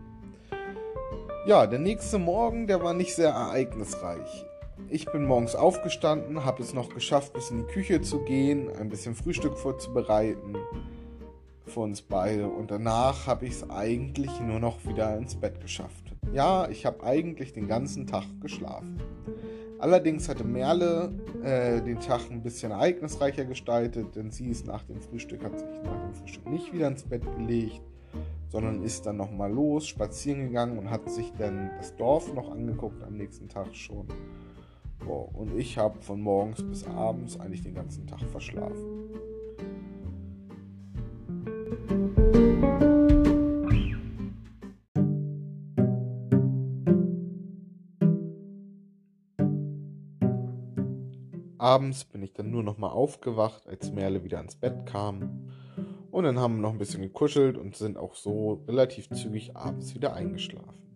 Ja, 1.46 1.66
der 1.66 1.78
nächste 1.78 2.18
Morgen, 2.18 2.66
der 2.66 2.82
war 2.82 2.94
nicht 2.94 3.14
sehr 3.14 3.30
ereignisreich. 3.30 4.44
Ich 4.88 5.06
bin 5.10 5.24
morgens 5.24 5.56
aufgestanden, 5.56 6.44
habe 6.44 6.62
es 6.62 6.74
noch 6.74 6.90
geschafft, 6.90 7.32
bis 7.32 7.50
in 7.50 7.58
die 7.58 7.72
Küche 7.72 8.02
zu 8.02 8.24
gehen, 8.24 8.70
ein 8.78 8.88
bisschen 8.88 9.14
Frühstück 9.14 9.56
vorzubereiten 9.58 10.56
für 11.68 11.80
uns 11.80 12.02
beide. 12.02 12.48
Und 12.48 12.70
danach 12.70 13.26
habe 13.26 13.46
ich 13.46 13.52
es 13.52 13.70
eigentlich 13.70 14.40
nur 14.40 14.60
noch 14.60 14.84
wieder 14.86 15.16
ins 15.16 15.36
Bett 15.36 15.60
geschafft. 15.60 16.14
Ja, 16.32 16.68
ich 16.68 16.84
habe 16.84 17.04
eigentlich 17.04 17.52
den 17.52 17.68
ganzen 17.68 18.06
Tag 18.06 18.24
geschlafen. 18.40 18.98
Allerdings 19.78 20.28
hatte 20.28 20.42
Merle 20.42 21.12
äh, 21.42 21.80
den 21.80 22.00
Tag 22.00 22.30
ein 22.30 22.42
bisschen 22.42 22.72
ereignisreicher 22.72 23.44
gestaltet, 23.44 24.16
denn 24.16 24.30
sie 24.32 24.48
ist 24.48 24.66
nach 24.66 24.82
dem 24.82 25.00
Frühstück, 25.00 25.44
hat 25.44 25.58
sich 25.58 25.68
nach 25.84 26.02
dem 26.02 26.14
Frühstück 26.14 26.48
nicht 26.50 26.72
wieder 26.72 26.88
ins 26.88 27.04
Bett 27.04 27.22
gelegt, 27.36 27.80
sondern 28.48 28.82
ist 28.82 29.06
dann 29.06 29.16
nochmal 29.16 29.52
los, 29.52 29.86
spazieren 29.86 30.48
gegangen 30.48 30.78
und 30.78 30.90
hat 30.90 31.08
sich 31.08 31.32
dann 31.38 31.70
das 31.78 31.94
Dorf 31.94 32.34
noch 32.34 32.50
angeguckt 32.50 33.04
am 33.04 33.16
nächsten 33.16 33.48
Tag 33.48 33.74
schon. 33.74 34.08
Boah, 35.04 35.32
und 35.32 35.56
ich 35.56 35.78
habe 35.78 36.02
von 36.02 36.20
morgens 36.20 36.60
bis 36.62 36.84
abends 36.84 37.38
eigentlich 37.38 37.62
den 37.62 37.74
ganzen 37.74 38.04
Tag 38.06 38.20
verschlafen. 38.32 38.97
Abends 51.58 52.04
bin 52.04 52.22
ich 52.22 52.32
dann 52.32 52.50
nur 52.50 52.62
noch 52.62 52.78
mal 52.78 52.90
aufgewacht, 52.90 53.66
als 53.66 53.92
Merle 53.92 54.24
wieder 54.24 54.40
ins 54.40 54.56
Bett 54.56 54.86
kam. 54.86 55.50
Und 56.10 56.24
dann 56.24 56.38
haben 56.38 56.56
wir 56.56 56.62
noch 56.62 56.72
ein 56.72 56.78
bisschen 56.78 57.02
gekuschelt 57.02 57.58
und 57.58 57.76
sind 57.76 57.98
auch 57.98 58.14
so 58.14 58.62
relativ 58.66 59.10
zügig 59.10 59.56
abends 59.56 59.94
wieder 59.94 60.14
eingeschlafen. 60.14 60.88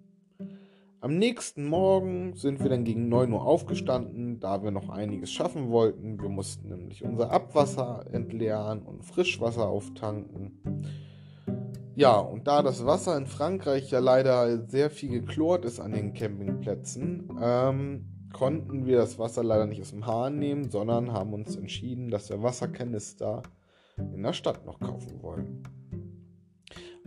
Am 1.00 1.18
nächsten 1.18 1.66
Morgen 1.66 2.36
sind 2.36 2.62
wir 2.62 2.70
dann 2.70 2.84
gegen 2.84 3.08
9 3.08 3.32
Uhr 3.32 3.44
aufgestanden, 3.44 4.38
da 4.38 4.62
wir 4.62 4.70
noch 4.70 4.88
einiges 4.88 5.32
schaffen 5.32 5.70
wollten. 5.70 6.22
Wir 6.22 6.28
mussten 6.28 6.68
nämlich 6.68 7.02
unser 7.02 7.32
Abwasser 7.32 8.06
entleeren 8.12 8.82
und 8.82 9.04
Frischwasser 9.04 9.68
auftanken. 9.68 10.86
Ja, 11.96 12.18
und 12.18 12.46
da 12.46 12.62
das 12.62 12.86
Wasser 12.86 13.16
in 13.16 13.26
Frankreich 13.26 13.90
ja 13.90 13.98
leider 13.98 14.64
sehr 14.68 14.90
viel 14.90 15.10
geklort 15.10 15.64
ist 15.64 15.80
an 15.80 15.90
den 15.90 16.14
Campingplätzen, 16.14 17.36
ähm, 17.42 18.11
konnten 18.32 18.86
wir 18.86 18.98
das 18.98 19.18
Wasser 19.18 19.44
leider 19.44 19.66
nicht 19.66 19.80
aus 19.80 19.90
dem 19.90 20.06
Hahn 20.06 20.38
nehmen, 20.38 20.70
sondern 20.70 21.12
haben 21.12 21.32
uns 21.32 21.56
entschieden, 21.56 22.10
dass 22.10 22.30
wir 22.30 22.42
Wasserkanister 22.42 23.42
in 23.96 24.22
der 24.22 24.32
Stadt 24.32 24.64
noch 24.66 24.80
kaufen 24.80 25.22
wollen. 25.22 25.62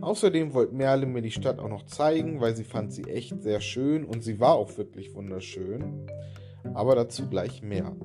Außerdem 0.00 0.52
wollte 0.52 0.74
Merle 0.74 1.06
mir 1.06 1.22
die 1.22 1.30
Stadt 1.30 1.58
auch 1.58 1.68
noch 1.68 1.86
zeigen, 1.86 2.40
weil 2.40 2.54
sie 2.54 2.64
fand 2.64 2.92
sie 2.92 3.04
echt 3.04 3.42
sehr 3.42 3.60
schön 3.60 4.04
und 4.04 4.22
sie 4.22 4.40
war 4.40 4.54
auch 4.54 4.76
wirklich 4.76 5.14
wunderschön. 5.14 6.06
Aber 6.74 6.94
dazu 6.94 7.28
gleich 7.28 7.62
mehr. 7.62 7.96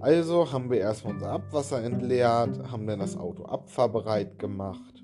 Also 0.00 0.52
haben 0.52 0.70
wir 0.70 0.78
erstmal 0.78 1.14
unser 1.14 1.30
Abwasser 1.30 1.82
entleert, 1.82 2.70
haben 2.70 2.86
dann 2.86 3.00
das 3.00 3.16
Auto 3.16 3.44
abfahrbereit 3.44 4.38
gemacht 4.38 5.02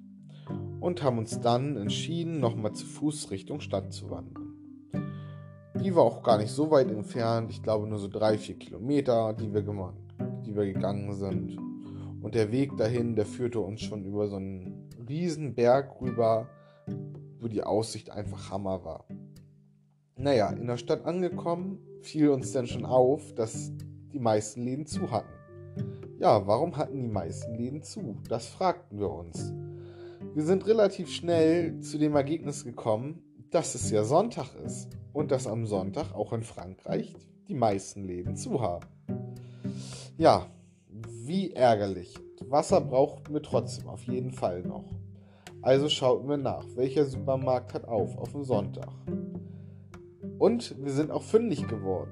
und 0.81 1.03
haben 1.03 1.19
uns 1.19 1.41
dann 1.41 1.77
entschieden, 1.77 2.39
nochmal 2.39 2.73
zu 2.73 2.87
Fuß 2.87 3.33
Richtung 3.33 3.61
Stadt 3.61 3.93
zu 3.93 4.11
wandern. 4.11 4.44
Die 5.85 5.95
war 5.95 6.05
auch 6.05 6.23
gar 6.23 6.39
nicht 6.39 6.51
so 6.51 6.71
weit 6.71 6.91
entfernt. 6.91 7.51
Ich 7.51 7.63
glaube 7.63 7.87
nur 7.87 7.99
so 7.99 8.09
drei, 8.09 8.39
vier 8.39 8.59
Kilometer, 8.59 9.35
die 9.35 9.53
wir, 9.53 9.61
gemacht, 9.61 9.99
die 10.47 10.57
wir 10.57 10.65
gegangen 10.65 11.13
sind. 11.13 11.59
Und 12.23 12.35
der 12.35 12.51
Weg 12.51 12.75
dahin, 12.79 13.15
der 13.17 13.27
führte 13.27 13.61
uns 13.61 13.83
schon 13.83 14.07
über 14.07 14.27
so 14.29 14.37
einen 14.37 14.89
riesen 15.07 15.55
Berg 15.55 16.01
rüber, 16.01 16.49
wo 17.39 17.49
die 17.49 17.63
Aussicht 17.63 18.09
einfach 18.09 18.51
Hammer 18.51 18.83
war. 18.83 19.05
Naja, 20.17 20.49
in 20.49 20.69
der 20.69 20.79
Stadt 20.79 21.05
angekommen, 21.05 21.79
fiel 22.01 22.31
uns 22.31 22.51
dann 22.53 22.67
schon 22.67 22.87
auf, 22.87 23.35
dass 23.35 23.71
die 24.11 24.21
meisten 24.21 24.63
Läden 24.63 24.87
zu 24.87 25.11
hatten. 25.11 25.35
Ja, 26.19 26.47
warum 26.47 26.79
hatten 26.79 27.03
die 27.03 27.09
meisten 27.09 27.57
Läden 27.57 27.83
zu? 27.83 28.17
Das 28.31 28.47
fragten 28.47 28.99
wir 28.99 29.11
uns. 29.11 29.53
Wir 30.33 30.45
sind 30.45 30.67
relativ 30.67 31.11
schnell 31.11 31.79
zu 31.81 31.99
dem 31.99 32.17
Ergebnis 32.17 32.65
gekommen, 32.65 33.23
dass 33.51 33.75
es 33.75 33.91
ja 33.91 34.05
Sonntag 34.05 34.55
ist 34.65 34.89
und 35.13 35.31
dass 35.31 35.47
am 35.47 35.67
Sonntag 35.67 36.15
auch 36.15 36.33
in 36.33 36.43
Frankreich 36.43 37.15
die 37.49 37.55
meisten 37.55 38.05
Läden 38.05 38.37
zu 38.37 38.61
haben. 38.61 38.87
Ja, 40.17 40.47
wie 41.25 41.53
ärgerlich. 41.53 42.15
Wasser 42.49 42.81
brauchten 42.81 43.33
wir 43.33 43.43
trotzdem 43.43 43.89
auf 43.89 44.05
jeden 44.05 44.31
Fall 44.31 44.63
noch. 44.63 44.85
Also 45.63 45.89
schauten 45.89 46.29
wir 46.29 46.37
nach, 46.37 46.65
welcher 46.75 47.05
Supermarkt 47.05 47.73
hat 47.75 47.87
auf 47.87 48.19
auf 48.19 48.33
dem 48.33 48.45
Sonntag. 48.45 48.91
Und 50.39 50.77
wir 50.85 50.93
sind 50.93 51.11
auch 51.11 51.23
fündig 51.23 51.67
geworden. 51.67 52.11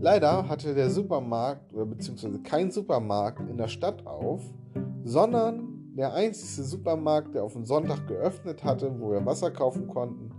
Leider 0.00 0.48
hatte 0.48 0.74
der 0.74 0.90
Supermarkt, 0.90 1.72
oder 1.72 1.86
beziehungsweise 1.86 2.40
kein 2.40 2.70
Supermarkt 2.70 3.48
in 3.48 3.56
der 3.56 3.68
Stadt 3.68 4.06
auf, 4.06 4.42
sondern 5.04 5.94
der 5.96 6.12
einzige 6.12 6.62
Supermarkt, 6.62 7.34
der 7.34 7.44
auf 7.44 7.52
dem 7.52 7.64
Sonntag 7.64 8.06
geöffnet 8.06 8.64
hatte, 8.64 9.00
wo 9.00 9.12
wir 9.12 9.24
Wasser 9.24 9.50
kaufen 9.50 9.88
konnten, 9.88 10.30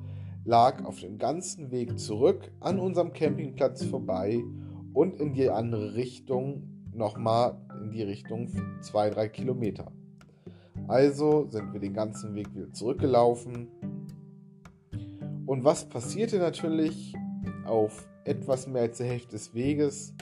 lag 0.50 0.84
auf 0.84 1.00
dem 1.00 1.20
ganzen 1.20 1.70
Weg 1.70 2.00
zurück 2.00 2.52
an 2.60 2.80
unserem 2.80 3.14
Campingplatz 3.14 3.86
vorbei 3.86 4.44
und 4.94 5.20
in 5.20 5.34
die 5.34 5.48
andere 5.48 5.94
Richtung 5.94 6.64
nochmal 6.92 7.56
in 7.84 7.92
die 7.92 8.02
Richtung 8.02 8.48
2-3 8.82 9.30
Kilometer. 9.30 9.92
Also 10.88 11.48
sind 11.52 11.72
wir 11.72 11.80
den 11.80 11.94
ganzen 11.94 12.34
Weg 12.34 12.48
wieder 12.56 12.74
zurückgelaufen. 12.74 13.68
Und 15.46 15.64
was 15.64 15.88
passierte 15.88 16.40
natürlich 16.40 17.14
auf 17.66 18.10
etwas 18.24 18.66
mehr 18.68 18.82
als 18.82 18.98
der 18.98 19.06
Hälfte 19.06 19.34
des 19.34 19.54
Weges? 19.54 20.16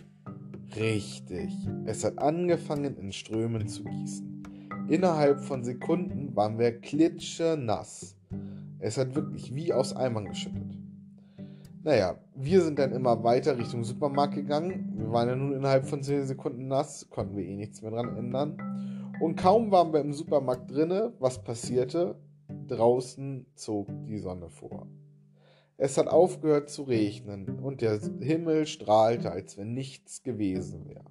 Richtig, 0.76 1.54
es 1.86 2.04
hat 2.04 2.20
angefangen 2.20 2.98
in 2.98 3.14
Strömen 3.14 3.70
zu 3.70 3.86
gießen. 3.86 4.44
Innerhalb 4.90 5.40
von 5.40 5.64
Sekunden 5.64 6.36
waren 6.36 6.60
wir 6.60 6.82
klitschenass. 6.82 8.17
Es 8.80 8.98
hat 8.98 9.16
wirklich 9.16 9.54
wie 9.56 9.74
aus 9.74 9.96
Eimern 9.96 10.26
geschüttet. 10.26 10.78
Naja, 11.84 12.18
wir 12.36 12.62
sind 12.62 12.78
dann 12.80 12.92
immer 12.92 13.24
weiter 13.24 13.58
Richtung 13.58 13.84
Supermarkt 13.84 14.36
gegangen. 14.36 14.94
Wir 14.98 15.12
waren 15.12 15.30
ja 15.30 15.36
nun 15.36 15.54
innerhalb 15.54 15.86
von 15.86 16.04
10 16.04 16.26
Sekunden 16.26 16.68
nass, 16.68 17.10
konnten 17.10 17.38
wir 17.38 17.46
eh 17.46 17.56
nichts 17.56 17.82
mehr 17.82 17.92
dran 17.92 18.18
ändern. 18.18 19.16
Und 19.20 19.36
kaum 19.36 19.72
waren 19.72 19.94
wir 19.94 20.02
im 20.02 20.14
Supermarkt 20.14 20.70
drinne, 20.70 21.14
was 21.20 21.44
passierte? 21.44 22.20
Draußen 22.68 23.46
zog 23.56 23.88
die 24.06 24.20
Sonne 24.20 24.50
vor. 24.50 24.88
Es 25.78 25.98
hat 25.98 26.08
aufgehört 26.08 26.70
zu 26.70 26.84
regnen 26.84 27.60
und 27.60 27.82
der 27.82 28.00
Himmel 28.20 28.66
strahlte, 28.66 29.32
als 29.32 29.58
wenn 29.58 29.74
nichts 29.74 30.24
gewesen 30.24 30.88
wäre. 30.88 31.06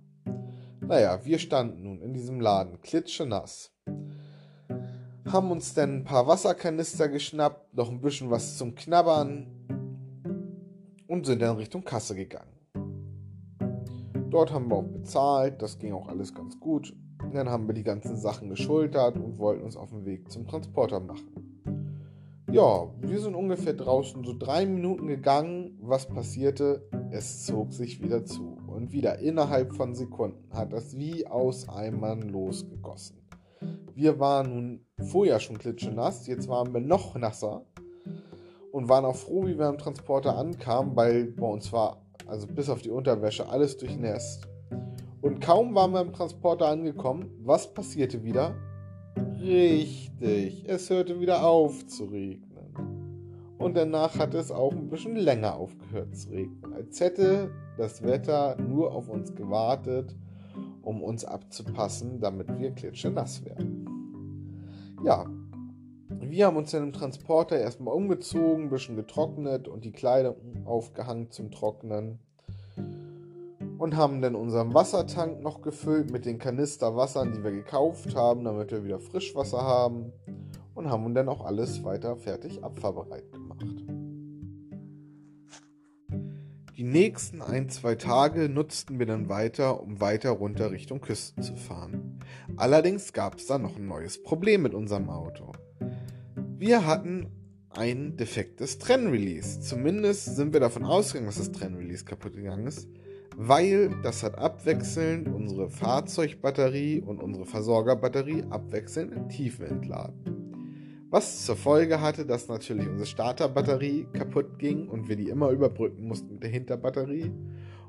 Naja, 0.81 1.25
wir 1.25 1.39
standen 1.39 1.83
nun 1.83 2.01
in 2.01 2.15
diesem 2.15 2.41
Laden, 2.41 2.81
klitschenass 2.81 3.73
haben 5.33 5.51
uns 5.51 5.75
dann 5.75 5.99
ein 5.99 6.05
paar 6.05 6.27
Wasserkanister 6.27 7.09
geschnappt, 7.09 7.75
noch 7.75 7.91
ein 7.91 8.01
bisschen 8.01 8.31
was 8.31 8.57
zum 8.57 8.75
Knabbern 8.75 9.47
und 11.09 11.27
sind 11.27 11.43
dann 11.43 11.57
Richtung 11.57 11.85
Kasse 11.85 12.15
gegangen. 12.15 12.53
Dort 14.31 14.53
haben 14.53 14.69
wir 14.69 14.77
auch 14.77 14.83
bezahlt, 14.83 15.63
das 15.63 15.79
ging 15.79 15.93
auch 15.93 16.09
alles 16.09 16.35
ganz 16.35 16.61
gut. 16.61 16.95
Dann 17.33 17.49
haben 17.49 17.67
wir 17.67 17.75
die 17.75 17.83
ganzen 17.83 18.17
Sachen 18.17 18.49
geschultert 18.49 19.17
und 19.17 19.39
wollten 19.39 19.65
uns 19.65 19.77
auf 19.77 19.91
den 19.91 20.05
Weg 20.05 20.31
zum 20.31 20.47
Transporter 20.47 21.01
machen. 21.01 21.47
Ja, 22.51 22.89
wir 23.01 23.21
sind 23.21 23.35
ungefähr 23.35 23.75
draußen 23.75 24.25
so 24.25 24.35
drei 24.39 24.67
Minuten 24.67 25.09
gegangen. 25.09 25.79
Was 25.81 26.07
passierte? 26.07 26.89
Es 27.11 27.45
zog 27.45 27.73
sich 27.73 28.03
wieder 28.03 28.25
zu. 28.25 28.59
Und 28.67 28.93
wieder 28.93 29.19
innerhalb 29.19 29.75
von 29.75 29.95
Sekunden 29.95 30.51
hat 30.53 30.73
das 30.73 30.97
wie 30.97 31.27
aus 31.27 31.69
Eimern 31.69 32.23
losgegossen. 32.23 33.26
Wir 33.97 34.21
waren 34.21 34.51
nun 34.51 34.81
vorher 35.09 35.41
schon 35.41 35.57
klitschenass, 35.57 36.27
jetzt 36.27 36.49
waren 36.49 36.75
wir 36.75 36.83
noch 36.83 37.17
nasser 37.17 37.65
und 38.71 38.91
waren 38.91 39.07
auch 39.07 39.17
froh, 39.17 39.47
wie 39.47 39.59
wir 39.59 39.69
am 39.69 39.79
Transporter 39.79 40.37
ankamen, 40.37 40.95
weil 40.95 41.25
bei 41.33 41.47
uns 41.47 41.73
war, 41.73 42.03
also 42.27 42.47
bis 42.47 42.69
auf 42.69 42.83
die 42.83 42.91
Unterwäsche, 42.91 43.49
alles 43.49 43.79
durchnässt. 43.79 44.47
Und 45.23 45.41
kaum 45.41 45.75
waren 45.75 45.93
wir 45.93 46.01
am 46.01 46.13
Transporter 46.13 46.67
angekommen, 46.67 47.31
was 47.43 47.73
passierte 47.73 48.23
wieder? 48.23 48.55
Richtig, 49.41 50.69
es 50.69 50.91
hörte 50.91 51.19
wieder 51.19 51.43
auf 51.47 51.87
zu 51.87 52.05
regnen. 52.05 52.75
Und 53.57 53.79
danach 53.79 54.19
hat 54.19 54.35
es 54.35 54.51
auch 54.51 54.73
ein 54.73 54.91
bisschen 54.91 55.17
länger 55.17 55.57
aufgehört 55.57 56.15
zu 56.15 56.29
regnen, 56.29 56.75
als 56.75 57.01
hätte 57.01 57.51
das 57.79 58.03
Wetter 58.03 58.61
nur 58.61 58.93
auf 58.93 59.09
uns 59.09 59.35
gewartet 59.35 60.15
um 60.87 61.03
uns 61.03 61.25
abzupassen, 61.25 62.21
damit 62.21 62.47
wir 62.59 62.71
klitschenass 62.71 63.45
werden. 63.45 63.86
Ja, 65.05 65.27
wir 66.09 66.47
haben 66.47 66.57
uns 66.57 66.71
dann 66.71 66.83
im 66.83 66.93
Transporter 66.93 67.59
erstmal 67.59 67.95
umgezogen, 67.95 68.65
ein 68.65 68.71
bisschen 68.71 68.97
getrocknet 68.97 69.69
und 69.69 69.85
die 69.85 69.93
Kleider 69.93 70.37
aufgehangen 70.65 71.31
zum 71.31 71.51
Trocknen. 71.51 72.19
Und 73.79 73.97
haben 73.97 74.23
dann 74.23 74.35
unseren 74.35 74.73
Wassertank 74.73 75.43
noch 75.43 75.61
gefüllt 75.61 76.11
mit 76.11 76.25
den 76.25 76.39
Kanisterwassern, 76.39 77.33
die 77.33 77.45
wir 77.45 77.51
gekauft 77.51 78.15
haben, 78.15 78.45
damit 78.45 78.71
wir 78.71 78.85
wieder 78.85 78.99
Frischwasser 78.99 79.63
haben. 79.63 80.13
Und 80.75 80.91
haben 80.91 81.15
dann 81.15 81.29
auch 81.29 81.45
alles 81.45 81.85
weiter 81.85 82.17
fertig 82.17 82.63
abfahrbereit 82.65 83.31
gemacht. 83.33 83.65
Die 86.77 86.85
nächsten 86.85 87.41
ein, 87.41 87.71
zwei 87.71 87.95
Tage 87.95 88.51
nutzten 88.51 88.99
wir 88.99 89.07
dann 89.07 89.31
weiter, 89.31 89.83
um 89.83 90.01
weiter 90.01 90.31
runter 90.31 90.71
Richtung 90.71 91.01
Küsten 91.01 91.43
zu 91.43 91.57
fahren. 91.57 92.06
Allerdings 92.57 93.13
gab 93.13 93.39
es 93.39 93.47
da 93.47 93.59
noch 93.59 93.77
ein 93.77 93.87
neues 93.87 94.23
Problem 94.23 94.63
mit 94.63 94.75
unserem 94.75 95.09
Auto. 95.09 95.53
Wir 96.59 96.87
hatten 96.87 97.29
ein 97.71 98.17
defektes 98.17 98.79
Trennrelease. 98.79 99.61
Zumindest 99.61 100.37
sind 100.37 100.53
wir 100.53 100.61
davon 100.61 100.85
ausgegangen, 100.85 101.27
dass 101.27 101.39
das 101.39 101.53
Trennrelease 101.53 102.05
kaputt 102.05 102.35
gegangen 102.35 102.67
ist, 102.67 102.89
weil 103.37 103.91
das 104.03 104.23
hat 104.23 104.39
abwechselnd 104.39 105.29
unsere 105.29 105.69
Fahrzeugbatterie 105.69 107.01
und 107.01 107.23
unsere 107.23 107.45
Versorgerbatterie 107.45 108.45
abwechselnd 108.49 109.13
in 109.13 109.29
Tiefe 109.29 109.67
entladen. 109.67 110.47
Was 111.11 111.45
zur 111.45 111.57
Folge 111.57 112.01
hatte, 112.01 112.27
dass 112.27 112.49
natürlich 112.49 112.89
unsere 112.89 113.07
Starterbatterie 113.07 114.07
kaputt 114.13 114.59
ging 114.59 114.89
und 114.89 115.09
wir 115.09 115.17
die 115.17 115.29
immer 115.29 115.51
überbrücken 115.51 116.09
mussten 116.09 116.35
mit 116.35 116.43
der 116.43 116.51
Hinterbatterie. 116.51 117.31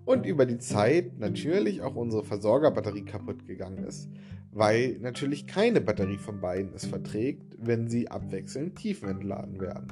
Und 0.08 0.26
über 0.26 0.46
die 0.46 0.58
Zeit 0.58 1.20
natürlich 1.20 1.82
auch 1.82 1.96
unsere 1.96 2.24
Versorgerbatterie 2.24 3.04
kaputt 3.04 3.46
gegangen 3.46 3.84
ist, 3.84 4.10
weil 4.54 4.98
natürlich 5.02 5.48
keine 5.48 5.82
Batterie 5.82 6.18
von 6.18 6.40
beiden 6.40 6.72
es 6.74 6.86
verträgt, 6.86 7.58
wenn 7.60 7.90
sie 7.90 8.08
abwechselnd 8.08 8.78
Tiefen 8.78 9.10
entladen 9.10 9.60
werden. 9.60 9.92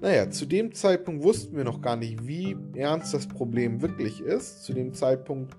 Naja, 0.00 0.30
zu 0.30 0.46
dem 0.46 0.72
Zeitpunkt 0.72 1.22
wussten 1.22 1.54
wir 1.54 1.64
noch 1.64 1.82
gar 1.82 1.96
nicht, 1.96 2.26
wie 2.26 2.56
ernst 2.76 3.12
das 3.12 3.26
Problem 3.26 3.82
wirklich 3.82 4.22
ist. 4.22 4.64
Zu 4.64 4.72
dem 4.72 4.94
Zeitpunkt 4.94 5.54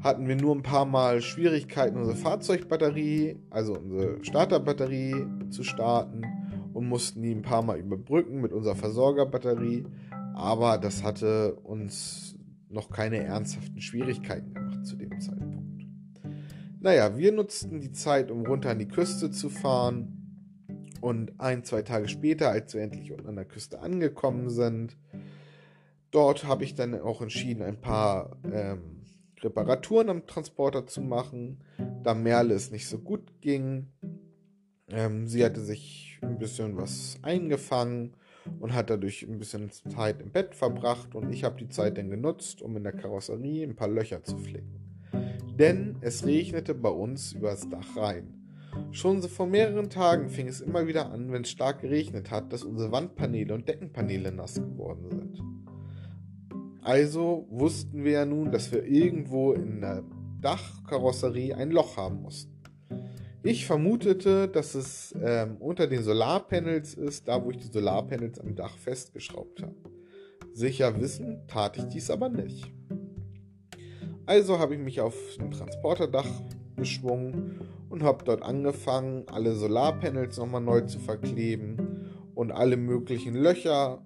hatten 0.00 0.26
wir 0.26 0.34
nur 0.34 0.52
ein 0.52 0.64
paar 0.64 0.84
Mal 0.84 1.20
Schwierigkeiten, 1.20 1.96
unsere 1.96 2.16
Fahrzeugbatterie, 2.16 3.36
also 3.48 3.74
unsere 3.74 4.24
Starterbatterie 4.24 5.24
zu 5.50 5.62
starten 5.62 6.22
und 6.72 6.88
mussten 6.88 7.22
die 7.22 7.30
ein 7.30 7.42
paar 7.42 7.62
Mal 7.62 7.78
überbrücken 7.78 8.40
mit 8.40 8.52
unserer 8.52 8.74
Versorgerbatterie. 8.74 9.84
Aber 10.34 10.78
das 10.78 11.04
hatte 11.04 11.54
uns 11.62 12.31
noch 12.72 12.90
keine 12.90 13.22
ernsthaften 13.22 13.80
Schwierigkeiten 13.80 14.54
gemacht 14.54 14.86
zu 14.86 14.96
dem 14.96 15.20
Zeitpunkt. 15.20 15.86
Naja, 16.80 17.16
wir 17.16 17.32
nutzten 17.32 17.80
die 17.80 17.92
Zeit, 17.92 18.30
um 18.30 18.44
runter 18.44 18.70
an 18.70 18.78
die 18.78 18.88
Küste 18.88 19.30
zu 19.30 19.50
fahren. 19.50 20.18
Und 21.00 21.40
ein, 21.40 21.64
zwei 21.64 21.82
Tage 21.82 22.08
später, 22.08 22.50
als 22.50 22.74
wir 22.74 22.82
endlich 22.82 23.12
unten 23.12 23.28
an 23.28 23.36
der 23.36 23.44
Küste 23.44 23.80
angekommen 23.80 24.50
sind, 24.50 24.96
dort 26.10 26.44
habe 26.44 26.64
ich 26.64 26.74
dann 26.74 27.00
auch 27.00 27.22
entschieden, 27.22 27.62
ein 27.62 27.80
paar 27.80 28.36
ähm, 28.44 29.04
Reparaturen 29.40 30.08
am 30.08 30.26
Transporter 30.26 30.86
zu 30.86 31.00
machen, 31.00 31.64
da 32.04 32.14
Merle 32.14 32.54
es 32.54 32.70
nicht 32.70 32.88
so 32.88 32.98
gut 32.98 33.40
ging. 33.40 33.88
Ähm, 34.88 35.26
sie 35.26 35.44
hatte 35.44 35.60
sich 35.60 36.18
ein 36.22 36.38
bisschen 36.38 36.76
was 36.76 37.18
eingefangen 37.22 38.14
und 38.60 38.74
hat 38.74 38.90
dadurch 38.90 39.22
ein 39.22 39.38
bisschen 39.38 39.70
Zeit 39.70 40.20
im 40.20 40.30
Bett 40.30 40.54
verbracht 40.54 41.14
und 41.14 41.32
ich 41.32 41.44
habe 41.44 41.56
die 41.56 41.68
Zeit 41.68 41.98
dann 41.98 42.10
genutzt, 42.10 42.62
um 42.62 42.76
in 42.76 42.82
der 42.82 42.92
Karosserie 42.92 43.64
ein 43.64 43.76
paar 43.76 43.88
Löcher 43.88 44.22
zu 44.22 44.36
flicken. 44.38 44.80
Denn 45.58 45.96
es 46.00 46.24
regnete 46.24 46.74
bei 46.74 46.88
uns 46.88 47.32
übers 47.32 47.68
Dach 47.68 47.96
rein. 47.96 48.42
Schon 48.90 49.22
vor 49.22 49.46
mehreren 49.46 49.90
Tagen 49.90 50.28
fing 50.28 50.48
es 50.48 50.60
immer 50.60 50.86
wieder 50.86 51.10
an, 51.10 51.30
wenn 51.30 51.42
es 51.42 51.50
stark 51.50 51.82
geregnet 51.82 52.30
hat, 52.30 52.52
dass 52.52 52.64
unsere 52.64 52.90
Wandpaneele 52.90 53.54
und 53.54 53.68
Deckenpaneele 53.68 54.32
nass 54.32 54.54
geworden 54.54 55.10
sind. 55.10 55.42
Also 56.82 57.46
wussten 57.50 58.02
wir 58.02 58.12
ja 58.12 58.24
nun, 58.24 58.50
dass 58.50 58.72
wir 58.72 58.84
irgendwo 58.84 59.52
in 59.52 59.80
der 59.80 60.02
Dachkarosserie 60.40 61.54
ein 61.56 61.70
Loch 61.70 61.96
haben 61.96 62.22
mussten. 62.22 62.51
Ich 63.44 63.66
vermutete, 63.66 64.46
dass 64.46 64.76
es 64.76 65.16
ähm, 65.20 65.56
unter 65.58 65.88
den 65.88 66.04
Solarpanels 66.04 66.94
ist, 66.94 67.26
da 67.26 67.44
wo 67.44 67.50
ich 67.50 67.56
die 67.56 67.72
Solarpanels 67.72 68.38
am 68.38 68.54
Dach 68.54 68.76
festgeschraubt 68.78 69.62
habe. 69.62 69.74
Sicher 70.52 71.00
wissen 71.00 71.40
tat 71.48 71.76
ich 71.76 71.84
dies 71.84 72.08
aber 72.10 72.28
nicht. 72.28 72.72
Also 74.26 74.60
habe 74.60 74.76
ich 74.76 74.80
mich 74.80 75.00
auf 75.00 75.16
ein 75.40 75.50
Transporterdach 75.50 76.28
geschwungen 76.76 77.60
und 77.90 78.04
habe 78.04 78.24
dort 78.24 78.44
angefangen, 78.44 79.24
alle 79.26 79.56
Solarpanels 79.56 80.36
nochmal 80.36 80.60
neu 80.60 80.82
zu 80.82 81.00
verkleben 81.00 82.10
und 82.36 82.52
alle 82.52 82.76
möglichen 82.76 83.34
Löcher, 83.34 84.04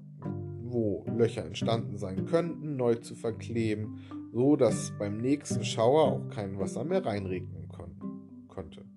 wo 0.62 1.04
Löcher 1.14 1.44
entstanden 1.44 1.98
sein 1.98 2.24
könnten, 2.24 2.76
neu 2.76 2.94
zu 2.94 3.14
verkleben, 3.14 3.98
so 4.32 4.56
dass 4.56 4.94
beim 4.98 5.18
nächsten 5.18 5.62
Schauer 5.62 6.04
auch 6.04 6.28
kein 6.30 6.58
Wasser 6.58 6.84
mehr 6.84 7.04
reinregnen 7.04 7.68
konnte. 7.68 8.95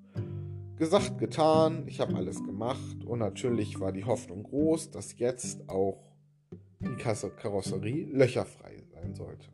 Gesagt, 0.80 1.18
getan, 1.18 1.84
ich 1.88 2.00
habe 2.00 2.16
alles 2.16 2.42
gemacht 2.42 3.04
und 3.06 3.20
natürlich 3.20 3.82
war 3.82 3.92
die 3.92 4.06
Hoffnung 4.06 4.44
groß, 4.44 4.92
dass 4.92 5.20
jetzt 5.20 5.68
auch 5.68 6.10
die 6.80 6.96
Karosserie 6.96 8.06
löcherfrei 8.06 8.82
sein 8.94 9.14
sollte. 9.14 9.50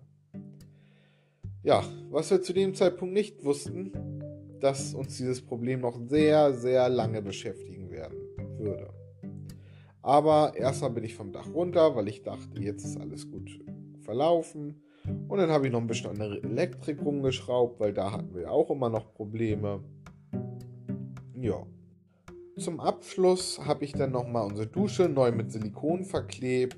Ja, 1.63 1.83
was 2.11 2.29
wir 2.29 2.43
zu 2.43 2.53
dem 2.53 2.75
Zeitpunkt 2.75 3.15
nicht 3.15 3.43
wussten, 3.43 3.91
dass 4.59 4.93
uns 4.93 5.17
dieses 5.17 5.41
Problem 5.41 5.81
noch 5.81 5.99
sehr, 6.07 6.53
sehr 6.53 6.89
lange 6.89 7.23
beschäftigen 7.23 7.89
werden 7.89 8.19
würde. 8.59 8.93
Aber 10.03 10.53
erstmal 10.55 10.91
bin 10.91 11.05
ich 11.05 11.15
vom 11.15 11.31
Dach 11.31 11.51
runter, 11.51 11.95
weil 11.95 12.07
ich 12.07 12.21
dachte, 12.21 12.61
jetzt 12.61 12.85
ist 12.85 12.97
alles 12.97 13.31
gut 13.31 13.49
verlaufen. 14.01 14.83
Und 15.27 15.39
dann 15.39 15.49
habe 15.49 15.65
ich 15.65 15.73
noch 15.73 15.81
ein 15.81 15.87
bisschen 15.87 16.11
an 16.11 16.19
der 16.19 16.43
Elektrik 16.43 17.03
rumgeschraubt, 17.03 17.79
weil 17.79 17.93
da 17.93 18.11
hatten 18.11 18.35
wir 18.35 18.51
auch 18.51 18.69
immer 18.69 18.91
noch 18.91 19.11
Probleme. 19.15 19.83
Ja. 21.39 21.65
Zum 22.57 22.79
Abschluss 22.79 23.59
habe 23.65 23.83
ich 23.83 23.91
dann 23.91 24.11
nochmal 24.11 24.45
unsere 24.45 24.67
Dusche 24.67 25.09
neu 25.09 25.33
mit 25.33 25.51
Silikon 25.51 26.05
verklebt, 26.05 26.77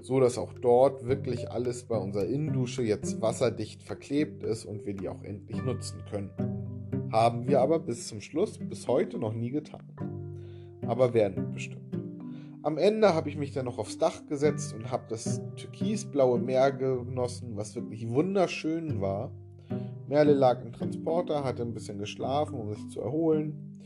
so 0.00 0.20
dass 0.20 0.38
auch 0.38 0.52
dort 0.52 1.06
wirklich 1.06 1.50
alles 1.50 1.82
bei 1.84 1.96
unserer 1.96 2.26
Innendusche 2.26 2.82
jetzt 2.82 3.20
wasserdicht 3.20 3.82
verklebt 3.82 4.44
ist 4.44 4.64
und 4.64 4.86
wir 4.86 4.94
die 4.94 5.08
auch 5.08 5.22
endlich 5.24 5.60
nutzen 5.64 6.04
können. 6.08 6.30
Haben 7.10 7.48
wir 7.48 7.60
aber 7.60 7.80
bis 7.80 8.06
zum 8.06 8.20
Schluss, 8.20 8.58
bis 8.58 8.86
heute 8.86 9.18
noch 9.18 9.32
nie 9.32 9.50
getan. 9.50 9.82
Aber 10.86 11.12
werden 11.12 11.52
bestimmt. 11.52 11.98
Am 12.62 12.78
Ende 12.78 13.14
habe 13.14 13.28
ich 13.28 13.36
mich 13.36 13.52
dann 13.52 13.64
noch 13.64 13.78
aufs 13.78 13.98
Dach 13.98 14.26
gesetzt 14.26 14.74
und 14.74 14.90
habe 14.90 15.04
das 15.08 15.40
türkisblaue 15.56 16.38
Meer 16.38 16.70
genossen, 16.70 17.56
was 17.56 17.74
wirklich 17.74 18.08
wunderschön 18.08 19.00
war. 19.00 19.32
Merle 20.08 20.34
lag 20.34 20.62
im 20.64 20.72
Transporter, 20.72 21.42
hatte 21.42 21.62
ein 21.62 21.74
bisschen 21.74 21.98
geschlafen, 21.98 22.54
um 22.54 22.72
sich 22.72 22.88
zu 22.88 23.00
erholen. 23.00 23.80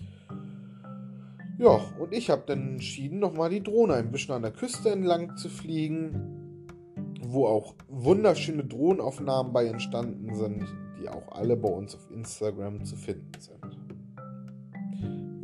Ja, 1.60 1.78
und 1.98 2.14
ich 2.14 2.30
habe 2.30 2.44
dann 2.46 2.70
entschieden, 2.70 3.18
nochmal 3.18 3.50
die 3.50 3.62
Drohne 3.62 3.92
ein 3.92 4.10
bisschen 4.10 4.34
an 4.34 4.40
der 4.40 4.50
Küste 4.50 4.88
entlang 4.88 5.36
zu 5.36 5.50
fliegen, 5.50 6.66
wo 7.20 7.46
auch 7.46 7.74
wunderschöne 7.86 8.64
Drohnenaufnahmen 8.64 9.52
bei 9.52 9.66
entstanden 9.66 10.34
sind, 10.34 10.64
die 10.98 11.10
auch 11.10 11.30
alle 11.32 11.58
bei 11.58 11.68
uns 11.68 11.94
auf 11.94 12.10
Instagram 12.10 12.82
zu 12.86 12.96
finden 12.96 13.32
sind. 13.38 13.60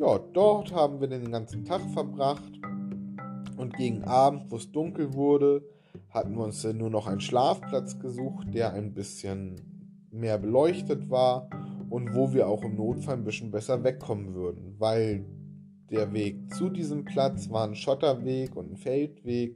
Ja, 0.00 0.18
dort 0.32 0.72
haben 0.72 1.02
wir 1.02 1.08
den 1.08 1.30
ganzen 1.30 1.66
Tag 1.66 1.82
verbracht 1.92 2.62
und 3.58 3.76
gegen 3.76 4.04
Abend, 4.04 4.50
wo 4.50 4.56
es 4.56 4.72
dunkel 4.72 5.12
wurde, 5.12 5.68
hatten 6.08 6.34
wir 6.34 6.44
uns 6.44 6.62
dann 6.62 6.78
nur 6.78 6.88
noch 6.88 7.08
einen 7.08 7.20
Schlafplatz 7.20 7.98
gesucht, 7.98 8.54
der 8.54 8.72
ein 8.72 8.94
bisschen 8.94 9.60
mehr 10.10 10.38
beleuchtet 10.38 11.10
war 11.10 11.50
und 11.90 12.14
wo 12.14 12.32
wir 12.32 12.48
auch 12.48 12.62
im 12.62 12.76
Notfall 12.76 13.16
ein 13.16 13.24
bisschen 13.24 13.50
besser 13.50 13.84
wegkommen 13.84 14.32
würden, 14.32 14.76
weil 14.78 15.26
der 15.90 16.12
Weg 16.12 16.52
zu 16.54 16.68
diesem 16.68 17.04
Platz 17.04 17.50
war 17.50 17.66
ein 17.66 17.76
Schotterweg 17.76 18.56
und 18.56 18.72
ein 18.72 18.76
Feldweg, 18.76 19.54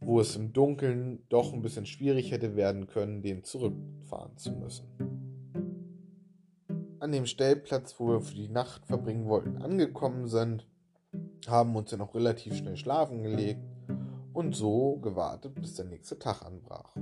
wo 0.00 0.20
es 0.20 0.36
im 0.36 0.52
Dunkeln 0.52 1.22
doch 1.28 1.52
ein 1.52 1.62
bisschen 1.62 1.86
schwierig 1.86 2.32
hätte 2.32 2.56
werden 2.56 2.86
können, 2.86 3.22
den 3.22 3.44
zurückfahren 3.44 4.36
zu 4.36 4.52
müssen. 4.52 4.86
An 6.98 7.12
dem 7.12 7.26
Stellplatz, 7.26 7.94
wo 7.98 8.08
wir 8.08 8.20
für 8.20 8.34
die 8.34 8.48
Nacht 8.48 8.86
verbringen 8.86 9.26
wollten, 9.26 9.58
angekommen 9.62 10.26
sind, 10.26 10.66
haben 11.46 11.76
uns 11.76 11.90
dann 11.90 12.00
auch 12.00 12.14
relativ 12.14 12.56
schnell 12.56 12.76
schlafen 12.76 13.22
gelegt 13.22 13.60
und 14.32 14.54
so 14.54 14.96
gewartet, 14.96 15.54
bis 15.54 15.74
der 15.74 15.84
nächste 15.84 16.18
Tag 16.18 16.42
anbrach. 16.42 16.96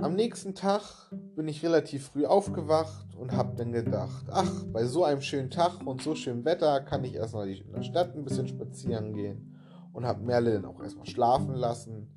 Am 0.00 0.14
nächsten 0.14 0.54
Tag 0.54 1.10
bin 1.34 1.48
ich 1.48 1.62
relativ 1.62 2.08
früh 2.08 2.26
aufgewacht 2.26 3.13
und 3.24 3.32
habe 3.32 3.56
dann 3.56 3.72
gedacht, 3.72 4.26
ach, 4.30 4.64
bei 4.70 4.84
so 4.84 5.02
einem 5.02 5.22
schönen 5.22 5.48
Tag 5.48 5.86
und 5.86 6.02
so 6.02 6.14
schönem 6.14 6.44
Wetter 6.44 6.82
kann 6.82 7.04
ich 7.04 7.14
erstmal 7.14 7.48
in 7.48 7.72
der 7.72 7.82
Stadt 7.82 8.14
ein 8.14 8.22
bisschen 8.22 8.46
spazieren 8.46 9.14
gehen 9.14 9.56
und 9.94 10.04
habe 10.04 10.22
Merle 10.22 10.52
dann 10.52 10.66
auch 10.66 10.82
erstmal 10.82 11.06
schlafen 11.06 11.54
lassen 11.54 12.14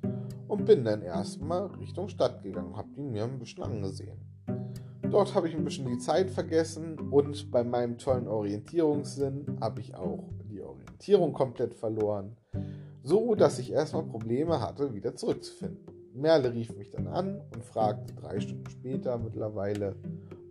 und 0.48 0.66
bin 0.66 0.84
dann 0.84 1.00
erstmal 1.00 1.68
Richtung 1.78 2.10
Stadt 2.10 2.42
gegangen, 2.42 2.76
habe 2.76 2.90
die 2.94 3.00
mir 3.00 3.24
ein 3.24 3.38
bisschen 3.38 3.62
angesehen. 3.62 4.18
Dort 5.10 5.34
habe 5.34 5.48
ich 5.48 5.56
ein 5.56 5.64
bisschen 5.64 5.86
die 5.86 5.96
Zeit 5.96 6.30
vergessen 6.30 6.98
und 7.10 7.50
bei 7.50 7.64
meinem 7.64 7.96
tollen 7.96 8.28
Orientierungssinn 8.28 9.56
habe 9.62 9.80
ich 9.80 9.94
auch 9.94 10.28
die 10.44 10.60
Orientierung 10.60 11.32
komplett 11.32 11.72
verloren, 11.72 12.36
so 13.02 13.34
dass 13.34 13.58
ich 13.58 13.72
erstmal 13.72 14.02
Probleme 14.02 14.60
hatte, 14.60 14.92
wieder 14.92 15.16
zurückzufinden. 15.16 15.86
Merle 16.12 16.52
rief 16.52 16.76
mich 16.76 16.90
dann 16.90 17.06
an 17.06 17.40
und 17.54 17.64
fragte 17.64 18.12
drei 18.14 18.40
Stunden 18.40 18.68
später 18.68 19.16
mittlerweile, 19.16 19.96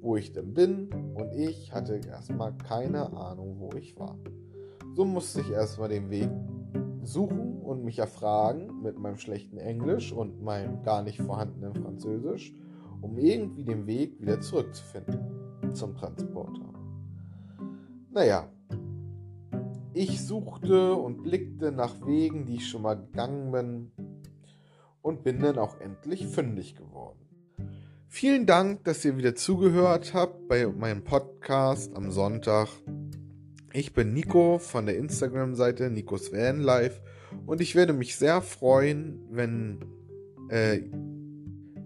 wo 0.07 0.15
ich 0.15 0.31
denn 0.31 0.53
bin, 0.53 0.87
und 1.15 1.33
ich 1.33 1.73
hatte 1.73 1.99
erstmal 2.07 2.55
keine 2.55 3.11
Ahnung, 3.11 3.57
wo 3.59 3.75
ich 3.77 3.99
war. 3.99 4.17
So 4.95 5.03
musste 5.03 5.41
ich 5.41 5.51
erstmal 5.51 5.89
den 5.89 6.09
Weg 6.09 6.29
suchen 7.03 7.61
und 7.61 7.83
mich 7.83 7.99
erfragen 7.99 8.81
mit 8.81 8.97
meinem 8.97 9.17
schlechten 9.17 9.57
Englisch 9.57 10.13
und 10.13 10.41
meinem 10.41 10.81
gar 10.83 11.03
nicht 11.03 11.21
vorhandenen 11.21 11.75
Französisch, 11.75 12.53
um 13.01 13.17
irgendwie 13.17 13.65
den 13.65 13.85
Weg 13.85 14.21
wieder 14.21 14.39
zurückzufinden 14.39 15.73
zum 15.73 15.93
Transporter. 15.93 16.73
Naja, 18.09 18.47
ich 19.93 20.25
suchte 20.25 20.95
und 20.95 21.21
blickte 21.21 21.73
nach 21.73 22.07
Wegen, 22.07 22.45
die 22.45 22.55
ich 22.55 22.69
schon 22.69 22.83
mal 22.83 22.95
gegangen 22.95 23.51
bin, 23.51 23.91
und 25.01 25.25
bin 25.25 25.41
dann 25.41 25.57
auch 25.57 25.81
endlich 25.81 26.27
fündig 26.27 26.75
geworden. 26.75 27.26
Vielen 28.09 28.45
Dank, 28.45 28.85
dass 28.85 29.03
ihr 29.03 29.17
wieder 29.17 29.35
zugehört 29.35 30.13
habt 30.13 30.47
bei 30.47 30.65
meinem 30.65 31.03
Podcast 31.03 31.93
am 31.93 32.09
Sonntag. 32.09 32.69
Ich 33.73 33.93
bin 33.93 34.13
Nico 34.13 34.59
von 34.59 34.85
der 34.85 34.97
Instagram-Seite 34.97 35.89
Nikos 35.89 36.31
Van 36.31 36.61
Life 36.61 37.01
und 37.45 37.59
ich 37.59 37.75
werde 37.75 37.93
mich 37.93 38.15
sehr 38.15 38.41
freuen, 38.41 39.19
wenn, 39.29 39.85
äh, 40.49 40.79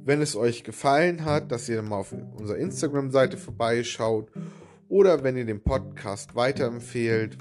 wenn 0.05 0.21
es 0.21 0.36
euch 0.36 0.63
gefallen 0.63 1.25
hat, 1.25 1.51
dass 1.51 1.67
ihr 1.67 1.81
mal 1.81 1.97
auf 1.97 2.13
unserer 2.13 2.57
Instagram-Seite 2.57 3.38
vorbeischaut 3.38 4.31
oder 4.89 5.23
wenn 5.23 5.36
ihr 5.36 5.45
den 5.45 5.63
Podcast 5.63 6.36
weiterempfehlt. 6.36 7.38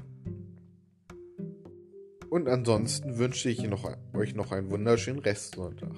Und 2.30 2.48
ansonsten 2.48 3.18
wünsche 3.18 3.50
ich 3.50 3.62
noch, 3.62 3.88
euch 4.14 4.34
noch 4.34 4.52
einen 4.52 4.70
wunderschönen 4.70 5.20
Restsonntag. 5.20 5.92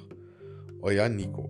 Euer 0.83 1.09
Nico. 1.09 1.49